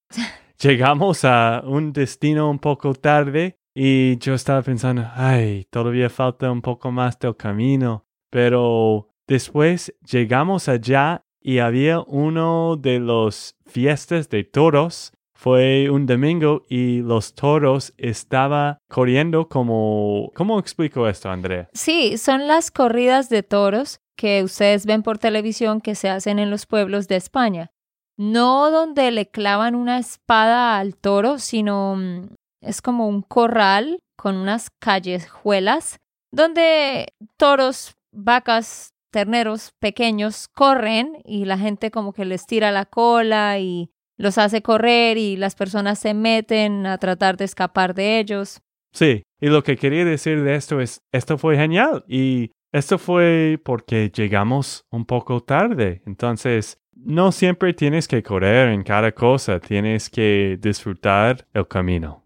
Llegamos 0.62 1.24
a 1.26 1.64
un 1.66 1.92
destino 1.94 2.50
un 2.50 2.60
poco 2.60 2.94
tarde 2.94 3.56
y 3.74 4.18
yo 4.18 4.34
estaba 4.34 4.62
pensando, 4.62 5.08
ay, 5.16 5.66
todavía 5.72 6.10
falta 6.10 6.52
un 6.52 6.62
poco 6.62 6.92
más 6.92 7.18
del 7.18 7.36
camino. 7.36 8.06
Pero 8.30 9.10
después 9.28 9.94
llegamos 10.12 10.68
allá 10.70 11.24
y 11.50 11.58
había 11.58 12.02
uno 12.02 12.76
de 12.76 13.00
los 13.00 13.56
fiestas 13.66 14.30
de 14.30 14.44
toros. 14.44 15.14
Fue 15.34 15.90
un 15.90 16.06
domingo 16.06 16.64
y 16.70 17.02
los 17.02 17.34
toros 17.34 17.92
estaba 17.98 18.78
corriendo 18.88 19.50
como... 19.50 20.30
¿Cómo 20.36 20.60
explico 20.60 21.08
esto, 21.08 21.32
Andrea? 21.32 21.68
Sí, 21.74 22.20
son 22.20 22.46
las 22.46 22.70
corridas 22.70 23.30
de 23.30 23.42
toros 23.42 24.00
que 24.16 24.44
ustedes 24.44 24.86
ven 24.86 25.02
por 25.02 25.18
televisión 25.18 25.82
que 25.82 25.96
se 25.96 26.10
hacen 26.10 26.38
en 26.38 26.52
los 26.52 26.68
pueblos 26.68 27.08
de 27.08 27.16
España. 27.16 27.72
No 28.16 28.70
donde 28.70 29.10
le 29.10 29.32
clavan 29.32 29.74
una 29.74 29.98
espada 29.98 30.78
al 30.78 30.96
toro, 30.96 31.40
sino 31.40 31.96
mm, 31.96 32.36
es 32.62 32.84
como 32.84 33.08
un 33.08 33.24
corral 33.24 34.04
con 34.16 34.36
unas 34.36 34.70
callejuelas 34.70 35.98
donde 36.32 37.08
toros, 37.38 37.96
vacas, 38.12 38.94
terneros 39.12 39.74
pequeños 39.80 40.48
corren 40.48 41.22
y 41.26 41.46
la 41.46 41.58
gente 41.58 41.92
como 41.92 42.14
que 42.14 42.26
les 42.26 42.46
tira 42.46 42.72
la 42.72 42.86
cola 42.86 43.60
y 43.60 43.92
los 44.18 44.38
hace 44.38 44.62
correr 44.62 45.18
y 45.18 45.38
las 45.38 45.56
personas 45.56 46.00
se 46.00 46.14
meten 46.14 46.86
a 46.86 46.98
tratar 46.98 47.38
de 47.38 47.46
escapar 47.46 47.96
de 47.96 48.20
ellos. 48.20 48.62
Sí, 48.92 49.24
y 49.40 49.48
lo 49.48 49.64
que 49.64 49.78
quería 49.78 50.04
decir 50.04 50.44
de 50.44 50.56
esto 50.56 50.82
es, 50.82 51.02
esto 51.12 51.38
fue 51.38 51.56
genial 51.56 52.04
y 52.08 52.52
esto 52.72 52.98
fue 52.98 53.60
porque 53.64 54.12
llegamos 54.14 54.86
un 54.92 55.06
poco 55.06 55.42
tarde. 55.42 56.02
Entonces, 56.06 56.80
no 56.94 57.32
siempre 57.32 57.74
tienes 57.74 58.08
que 58.08 58.22
correr 58.22 58.70
en 58.70 58.84
cada 58.84 59.12
cosa, 59.12 59.60
tienes 59.60 60.10
que 60.10 60.58
disfrutar 60.60 61.48
el 61.54 61.68
camino. 61.68 62.24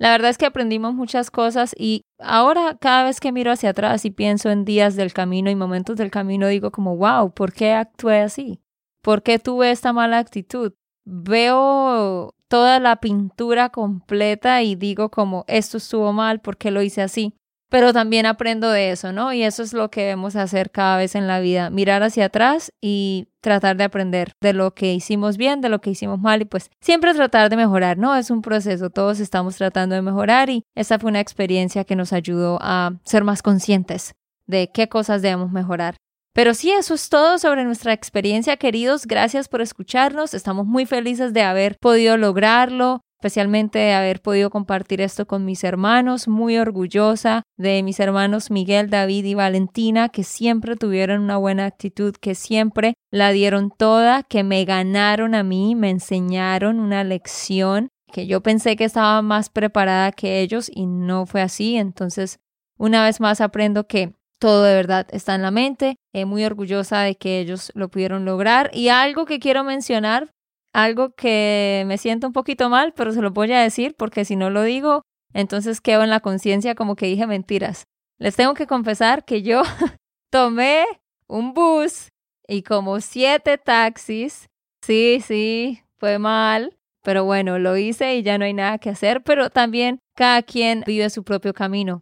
La 0.00 0.12
verdad 0.12 0.30
es 0.30 0.38
que 0.38 0.46
aprendimos 0.46 0.94
muchas 0.94 1.30
cosas 1.30 1.74
y 1.76 2.06
ahora 2.18 2.78
cada 2.80 3.04
vez 3.04 3.20
que 3.20 3.32
miro 3.32 3.52
hacia 3.52 3.68
atrás 3.68 4.06
y 4.06 4.10
pienso 4.10 4.48
en 4.48 4.64
días 4.64 4.96
del 4.96 5.12
camino 5.12 5.50
y 5.50 5.54
momentos 5.54 5.98
del 5.98 6.10
camino 6.10 6.46
digo 6.46 6.70
como, 6.70 6.96
wow, 6.96 7.34
¿por 7.34 7.52
qué 7.52 7.74
actué 7.74 8.22
así? 8.22 8.62
¿Por 9.02 9.22
qué 9.22 9.38
tuve 9.38 9.70
esta 9.70 9.92
mala 9.92 10.16
actitud? 10.16 10.72
Veo 11.04 12.34
toda 12.48 12.80
la 12.80 12.96
pintura 12.96 13.68
completa 13.68 14.62
y 14.62 14.74
digo 14.74 15.10
como, 15.10 15.44
esto 15.48 15.76
estuvo 15.76 16.14
mal, 16.14 16.40
¿por 16.40 16.56
qué 16.56 16.70
lo 16.70 16.80
hice 16.80 17.02
así? 17.02 17.34
Pero 17.70 17.92
también 17.92 18.26
aprendo 18.26 18.70
de 18.70 18.90
eso, 18.90 19.12
¿no? 19.12 19.32
Y 19.32 19.44
eso 19.44 19.62
es 19.62 19.72
lo 19.72 19.90
que 19.90 20.02
debemos 20.02 20.34
hacer 20.34 20.70
cada 20.70 20.96
vez 20.96 21.14
en 21.14 21.28
la 21.28 21.38
vida, 21.38 21.70
mirar 21.70 22.02
hacia 22.02 22.26
atrás 22.26 22.72
y 22.80 23.28
tratar 23.40 23.76
de 23.76 23.84
aprender 23.84 24.32
de 24.40 24.52
lo 24.52 24.74
que 24.74 24.92
hicimos 24.92 25.36
bien, 25.36 25.60
de 25.60 25.68
lo 25.68 25.80
que 25.80 25.90
hicimos 25.90 26.18
mal 26.18 26.42
y 26.42 26.44
pues 26.44 26.68
siempre 26.80 27.14
tratar 27.14 27.48
de 27.48 27.56
mejorar, 27.56 27.96
¿no? 27.96 28.16
Es 28.16 28.30
un 28.30 28.42
proceso, 28.42 28.90
todos 28.90 29.20
estamos 29.20 29.56
tratando 29.56 29.94
de 29.94 30.02
mejorar 30.02 30.50
y 30.50 30.64
esta 30.74 30.98
fue 30.98 31.10
una 31.10 31.20
experiencia 31.20 31.84
que 31.84 31.96
nos 31.96 32.12
ayudó 32.12 32.58
a 32.60 32.94
ser 33.04 33.22
más 33.22 33.40
conscientes 33.40 34.14
de 34.48 34.70
qué 34.74 34.88
cosas 34.88 35.22
debemos 35.22 35.52
mejorar. 35.52 35.94
Pero 36.32 36.54
sí, 36.54 36.70
eso 36.70 36.94
es 36.94 37.08
todo 37.08 37.38
sobre 37.38 37.64
nuestra 37.64 37.92
experiencia, 37.92 38.56
queridos. 38.56 39.06
Gracias 39.06 39.48
por 39.48 39.62
escucharnos. 39.62 40.34
Estamos 40.34 40.66
muy 40.66 40.86
felices 40.86 41.32
de 41.32 41.42
haber 41.42 41.76
podido 41.80 42.16
lograrlo 42.16 43.00
especialmente 43.20 43.78
de 43.78 43.92
haber 43.92 44.22
podido 44.22 44.48
compartir 44.48 45.02
esto 45.02 45.26
con 45.26 45.44
mis 45.44 45.62
hermanos, 45.62 46.26
muy 46.26 46.56
orgullosa 46.56 47.42
de 47.58 47.82
mis 47.82 48.00
hermanos 48.00 48.50
Miguel, 48.50 48.88
David 48.88 49.26
y 49.26 49.34
Valentina, 49.34 50.08
que 50.08 50.24
siempre 50.24 50.74
tuvieron 50.74 51.20
una 51.20 51.36
buena 51.36 51.66
actitud, 51.66 52.16
que 52.18 52.34
siempre 52.34 52.94
la 53.10 53.30
dieron 53.30 53.70
toda, 53.76 54.22
que 54.22 54.42
me 54.42 54.64
ganaron 54.64 55.34
a 55.34 55.42
mí, 55.42 55.74
me 55.74 55.90
enseñaron 55.90 56.80
una 56.80 57.04
lección, 57.04 57.90
que 58.10 58.26
yo 58.26 58.40
pensé 58.40 58.74
que 58.76 58.84
estaba 58.84 59.20
más 59.20 59.50
preparada 59.50 60.12
que 60.12 60.40
ellos 60.40 60.70
y 60.74 60.86
no 60.86 61.26
fue 61.26 61.42
así. 61.42 61.76
Entonces, 61.76 62.38
una 62.78 63.04
vez 63.04 63.20
más 63.20 63.42
aprendo 63.42 63.86
que 63.86 64.14
todo 64.38 64.62
de 64.62 64.74
verdad 64.74 65.06
está 65.10 65.34
en 65.34 65.42
la 65.42 65.50
mente, 65.50 65.96
eh, 66.14 66.24
muy 66.24 66.42
orgullosa 66.46 67.02
de 67.02 67.16
que 67.16 67.38
ellos 67.38 67.70
lo 67.74 67.90
pudieron 67.90 68.24
lograr. 68.24 68.70
Y 68.72 68.88
algo 68.88 69.26
que 69.26 69.40
quiero 69.40 69.62
mencionar 69.62 70.30
algo 70.72 71.14
que 71.14 71.84
me 71.86 71.98
siento 71.98 72.26
un 72.26 72.32
poquito 72.32 72.68
mal, 72.68 72.92
pero 72.94 73.12
se 73.12 73.22
lo 73.22 73.30
voy 73.30 73.52
a 73.52 73.60
decir 73.60 73.94
porque 73.96 74.24
si 74.24 74.36
no 74.36 74.50
lo 74.50 74.62
digo, 74.62 75.02
entonces 75.32 75.80
quedo 75.80 76.02
en 76.02 76.10
la 76.10 76.20
conciencia 76.20 76.74
como 76.74 76.96
que 76.96 77.06
dije 77.06 77.26
mentiras. 77.26 77.84
Les 78.18 78.36
tengo 78.36 78.54
que 78.54 78.66
confesar 78.66 79.24
que 79.24 79.42
yo 79.42 79.62
tomé 80.30 80.84
un 81.26 81.54
bus 81.54 82.08
y 82.46 82.62
como 82.62 83.00
siete 83.00 83.58
taxis. 83.58 84.48
Sí, 84.82 85.22
sí, 85.24 85.80
fue 85.98 86.18
mal, 86.18 86.76
pero 87.02 87.24
bueno, 87.24 87.58
lo 87.58 87.76
hice 87.76 88.16
y 88.16 88.22
ya 88.22 88.38
no 88.38 88.44
hay 88.44 88.54
nada 88.54 88.78
que 88.78 88.90
hacer, 88.90 89.22
pero 89.22 89.50
también 89.50 90.00
cada 90.16 90.42
quien 90.42 90.82
vive 90.86 91.10
su 91.10 91.22
propio 91.22 91.54
camino. 91.54 92.00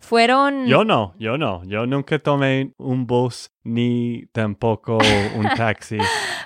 Fueron... 0.00 0.66
Yo 0.66 0.84
no, 0.84 1.14
yo 1.18 1.38
no. 1.38 1.62
Yo 1.64 1.86
nunca 1.86 2.18
tomé 2.18 2.72
un 2.78 3.06
bus 3.06 3.52
ni 3.62 4.26
tampoco 4.32 4.98
un 5.36 5.46
taxi. 5.56 5.98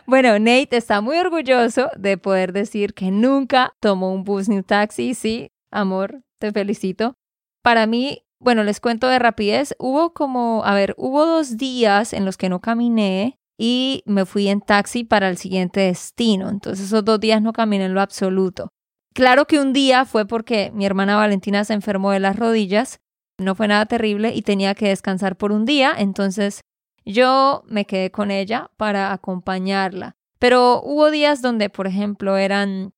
Bueno, 0.07 0.38
Nate 0.38 0.77
está 0.77 1.01
muy 1.01 1.17
orgulloso 1.17 1.90
de 1.97 2.19
poder 2.19 2.53
decir 2.53 2.93
que 2.93 3.11
nunca 3.11 3.73
tomó 3.81 4.12
un 4.12 4.25
bus 4.25 4.49
ni 4.49 4.57
un 4.57 4.64
taxi. 4.64 5.14
Sí, 5.14 5.51
amor, 5.71 6.23
te 6.38 6.53
felicito. 6.53 7.17
para 7.62 7.87
mí, 7.87 8.21
bueno, 8.40 8.62
les 8.62 8.81
cuento 8.81 9.09
de 9.09 9.19
rapidez, 9.19 9.75
hubo 9.79 10.12
como, 10.12 10.62
a 10.67 10.75
ver, 10.75 10.95
hubo 10.99 11.25
dos 11.25 11.57
días 11.57 12.12
en 12.12 12.27
los 12.27 12.37
que 12.37 12.51
no 12.51 12.61
caminé 12.61 13.38
y 13.57 14.03
me 14.05 14.27
fui 14.27 14.49
en 14.49 14.61
taxi 14.61 15.05
para 15.05 15.31
el 15.31 15.38
siguiente 15.38 15.81
destino. 15.81 16.51
Entonces 16.51 16.87
esos 16.87 17.05
dos 17.05 17.21
días 17.21 17.40
no 17.40 17.53
caminé 17.55 17.87
en 17.87 17.95
lo 17.95 18.03
absoluto. 18.03 18.69
Claro 19.14 19.47
que 19.47 19.61
un 19.61 19.73
día 19.73 20.05
fue 20.05 20.27
porque 20.27 20.73
mi 20.75 20.85
hermana 20.85 21.17
Valentina 21.17 21.64
se 21.64 21.73
enfermó 21.73 22.11
de 22.11 22.19
las 22.21 22.37
rodillas, 22.37 22.99
no 23.38 23.55
fue 23.55 23.68
nada 23.68 23.87
terrible 23.87 24.35
y 24.35 24.42
tenía 24.42 24.75
que 24.75 24.88
descansar 24.88 25.37
por 25.37 25.53
un 25.53 25.64
día, 25.64 25.94
entonces 25.97 26.62
yo 27.05 27.62
me 27.66 27.85
quedé 27.85 28.11
con 28.11 28.31
ella 28.31 28.70
para 28.77 29.12
acompañarla. 29.12 30.16
Pero 30.38 30.81
hubo 30.83 31.11
días 31.11 31.42
donde, 31.42 31.68
por 31.70 31.87
ejemplo, 31.87 32.37
eran 32.37 32.92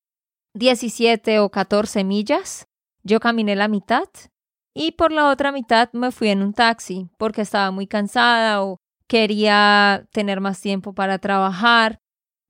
17 0.53 1.39
o 1.39 1.49
14 1.49 2.03
millas, 2.03 2.67
yo 3.03 3.19
caminé 3.19 3.55
la 3.55 3.67
mitad 3.67 4.07
y 4.73 4.91
por 4.91 5.11
la 5.11 5.29
otra 5.29 5.51
mitad 5.51 5.89
me 5.93 6.11
fui 6.11 6.29
en 6.29 6.43
un 6.43 6.53
taxi 6.53 7.09
porque 7.17 7.41
estaba 7.41 7.71
muy 7.71 7.87
cansada 7.87 8.63
o 8.63 8.77
quería 9.07 10.07
tener 10.11 10.41
más 10.41 10.61
tiempo 10.61 10.93
para 10.93 11.17
trabajar. 11.19 11.99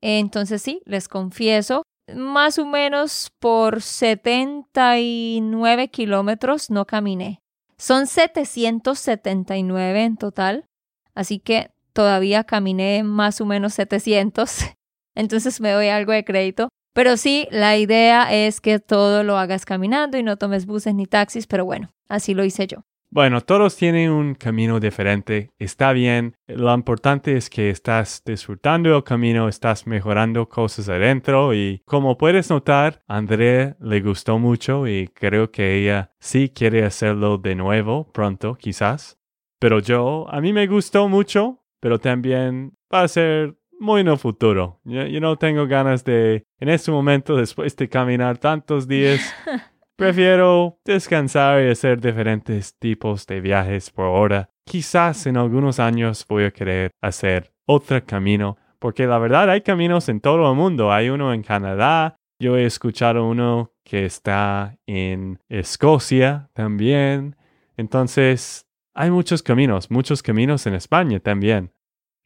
Entonces 0.02 0.62
sí, 0.62 0.82
les 0.86 1.08
confieso, 1.08 1.84
más 2.14 2.60
o 2.60 2.66
menos 2.66 3.32
por 3.40 3.82
79 3.82 5.88
kilómetros 5.90 6.70
no 6.70 6.86
caminé. 6.86 7.42
Son 7.80 8.08
779 8.08 10.04
en 10.04 10.18
total, 10.18 10.66
así 11.14 11.40
que 11.40 11.72
todavía 11.94 12.44
caminé 12.44 13.04
más 13.04 13.40
o 13.42 13.46
menos 13.46 13.74
700, 13.76 14.62
entonces 15.16 15.62
me 15.62 15.72
doy 15.72 15.88
algo 15.90 16.12
de 16.12 16.26
crédito. 16.26 16.70
Pero 16.94 17.16
sí, 17.16 17.48
la 17.52 17.78
idea 17.78 18.34
es 18.34 18.60
que 18.60 18.80
todo 18.80 19.24
lo 19.24 19.38
hagas 19.38 19.66
caminando 19.66 20.18
y 20.18 20.24
no 20.24 20.38
tomes 20.38 20.66
buses 20.66 20.96
ni 20.96 21.06
taxis, 21.06 21.46
pero 21.46 21.64
bueno, 21.64 21.90
así 22.10 22.34
lo 22.34 22.44
hice 22.44 22.66
yo. 22.66 22.87
Bueno, 23.10 23.42
todos 23.42 23.78
tienen 23.78 24.12
un 24.12 24.36
camino 24.36 24.80
diferente, 24.82 25.52
está 25.58 25.94
bien. 25.94 26.36
Lo 26.46 26.74
importante 26.74 27.38
es 27.38 27.50
que 27.50 27.70
estás 27.70 28.22
disfrutando 28.26 28.96
el 28.96 29.04
camino, 29.04 29.48
estás 29.48 29.88
mejorando 29.88 30.50
cosas 30.50 30.90
adentro 30.90 31.54
y 31.54 31.82
como 31.86 32.18
puedes 32.18 32.50
notar, 32.50 33.02
a 33.08 33.18
André 33.18 33.76
le 33.80 34.02
gustó 34.02 34.40
mucho 34.40 34.88
y 34.88 35.08
creo 35.08 35.52
que 35.52 35.78
ella 35.78 36.12
sí 36.20 36.50
quiere 36.50 36.84
hacerlo 36.84 37.38
de 37.38 37.56
nuevo 37.56 38.12
pronto, 38.12 38.56
quizás. 38.56 39.18
Pero 39.60 39.80
yo, 39.80 40.28
a 40.30 40.42
mí 40.42 40.52
me 40.52 40.68
gustó 40.68 41.08
mucho, 41.08 41.64
pero 41.80 42.00
también 42.00 42.74
va 42.94 43.04
a 43.04 43.08
ser 43.08 43.58
muy 43.80 44.02
en 44.02 44.10
el 44.10 44.18
futuro. 44.18 44.82
Yo, 44.84 45.20
no 45.20 45.38
tengo 45.38 45.66
ganas 45.66 46.04
de, 46.04 46.44
en 46.60 46.70
este 46.70 46.92
momento, 46.92 47.36
después 47.36 47.76
de 47.76 47.88
caminar 47.88 48.38
tantos 48.38 48.88
días, 48.88 49.34
prefiero 49.98 50.80
descansar 50.86 51.62
y 51.64 51.72
hacer 51.72 52.00
diferentes 52.00 52.78
tipos 52.78 53.26
de 53.26 53.42
viajes 53.42 53.90
por 53.90 54.06
hora. 54.06 54.50
Quizás 54.64 55.26
en 55.26 55.38
algunos 55.38 55.80
años 55.80 56.26
voy 56.30 56.46
a 56.46 56.52
querer 56.52 56.92
hacer 57.02 57.52
otro 57.66 58.06
camino, 58.06 58.58
porque 58.80 59.08
la 59.08 59.18
verdad 59.18 59.50
hay 59.50 59.62
caminos 59.62 60.08
en 60.08 60.22
todo 60.22 60.50
el 60.50 60.56
mundo. 60.56 60.92
Hay 60.94 61.10
uno 61.10 61.34
en 61.34 61.42
Canadá, 61.42 62.16
yo 62.40 62.56
he 62.58 62.66
escuchado 62.66 63.28
uno 63.28 63.74
que 63.84 64.06
está 64.06 64.78
en 64.86 65.40
Escocia 65.50 66.50
también. 66.54 67.36
Entonces, 67.76 68.68
hay 68.94 69.10
muchos 69.10 69.42
caminos, 69.42 69.90
muchos 69.90 70.22
caminos 70.22 70.68
en 70.68 70.76
España 70.76 71.20
también. 71.20 71.74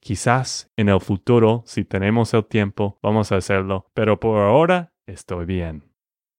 Quizás 0.02 0.70
en 0.76 0.90
el 0.90 1.00
futuro, 1.00 1.64
si 1.66 1.86
tenemos 1.86 2.34
el 2.34 2.46
tiempo, 2.46 3.00
vamos 3.02 3.32
a 3.32 3.38
hacerlo, 3.38 3.92
pero 3.94 4.20
por 4.20 4.40
ahora 4.40 4.94
estoy 5.06 5.46
bien. 5.46 5.91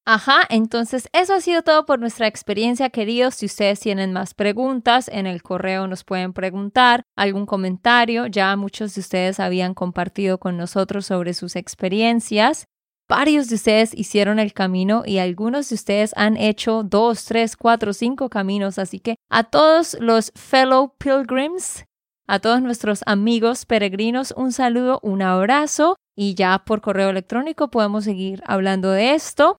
Ajá, 0.05 0.41
entonces 0.51 1.09
eso 1.13 1.35
ha 1.35 1.41
sido 1.41 1.63
todo 1.63 1.87
por 1.87 2.01
nuestra 2.01 2.27
experiencia, 2.27 2.91
queridos. 2.91 3.37
Si 3.37 3.47
ustedes 3.47 3.79
tienen 3.79 4.13
más 4.13 4.35
preguntas, 4.35 5.09
en 5.09 5.29
el 5.29 5.45
correo 5.45 5.87
nos 5.87 6.03
pueden 6.03 6.33
preguntar 6.33 7.05
algún 7.17 7.47
comentario. 7.47 8.27
Ya 8.27 8.57
muchos 8.57 8.97
de 8.97 9.01
ustedes 9.01 9.39
habían 9.39 9.75
compartido 9.75 10.39
con 10.39 10.57
nosotros 10.57 11.07
sobre 11.07 11.35
sus 11.35 11.55
experiencias. 11.55 12.67
Varios 13.09 13.49
de 13.49 13.55
ustedes 13.55 13.95
hicieron 13.95 14.41
el 14.41 14.53
camino 14.53 15.05
y 15.07 15.19
algunos 15.19 15.69
de 15.69 15.77
ustedes 15.77 16.13
han 16.17 16.37
hecho 16.37 16.83
dos, 16.83 17.25
tres, 17.25 17.57
cuatro, 17.57 17.93
cinco 17.93 18.29
caminos. 18.29 18.81
Así 18.81 18.99
que 18.99 19.15
a 19.31 19.45
todos 19.45 19.97
los 20.01 20.33
fellow 20.35 20.95
pilgrims, 20.99 21.85
a 22.27 22.41
todos 22.41 22.61
nuestros 22.61 23.03
amigos 23.07 23.67
peregrinos, 23.67 24.35
un 24.37 24.51
saludo, 24.51 24.99
un 25.05 25.23
abrazo 25.23 25.95
y 26.17 26.35
ya 26.35 26.65
por 26.65 26.81
correo 26.81 27.11
electrónico 27.11 27.71
podemos 27.71 28.03
seguir 28.03 28.43
hablando 28.47 28.91
de 28.91 29.15
esto. 29.15 29.59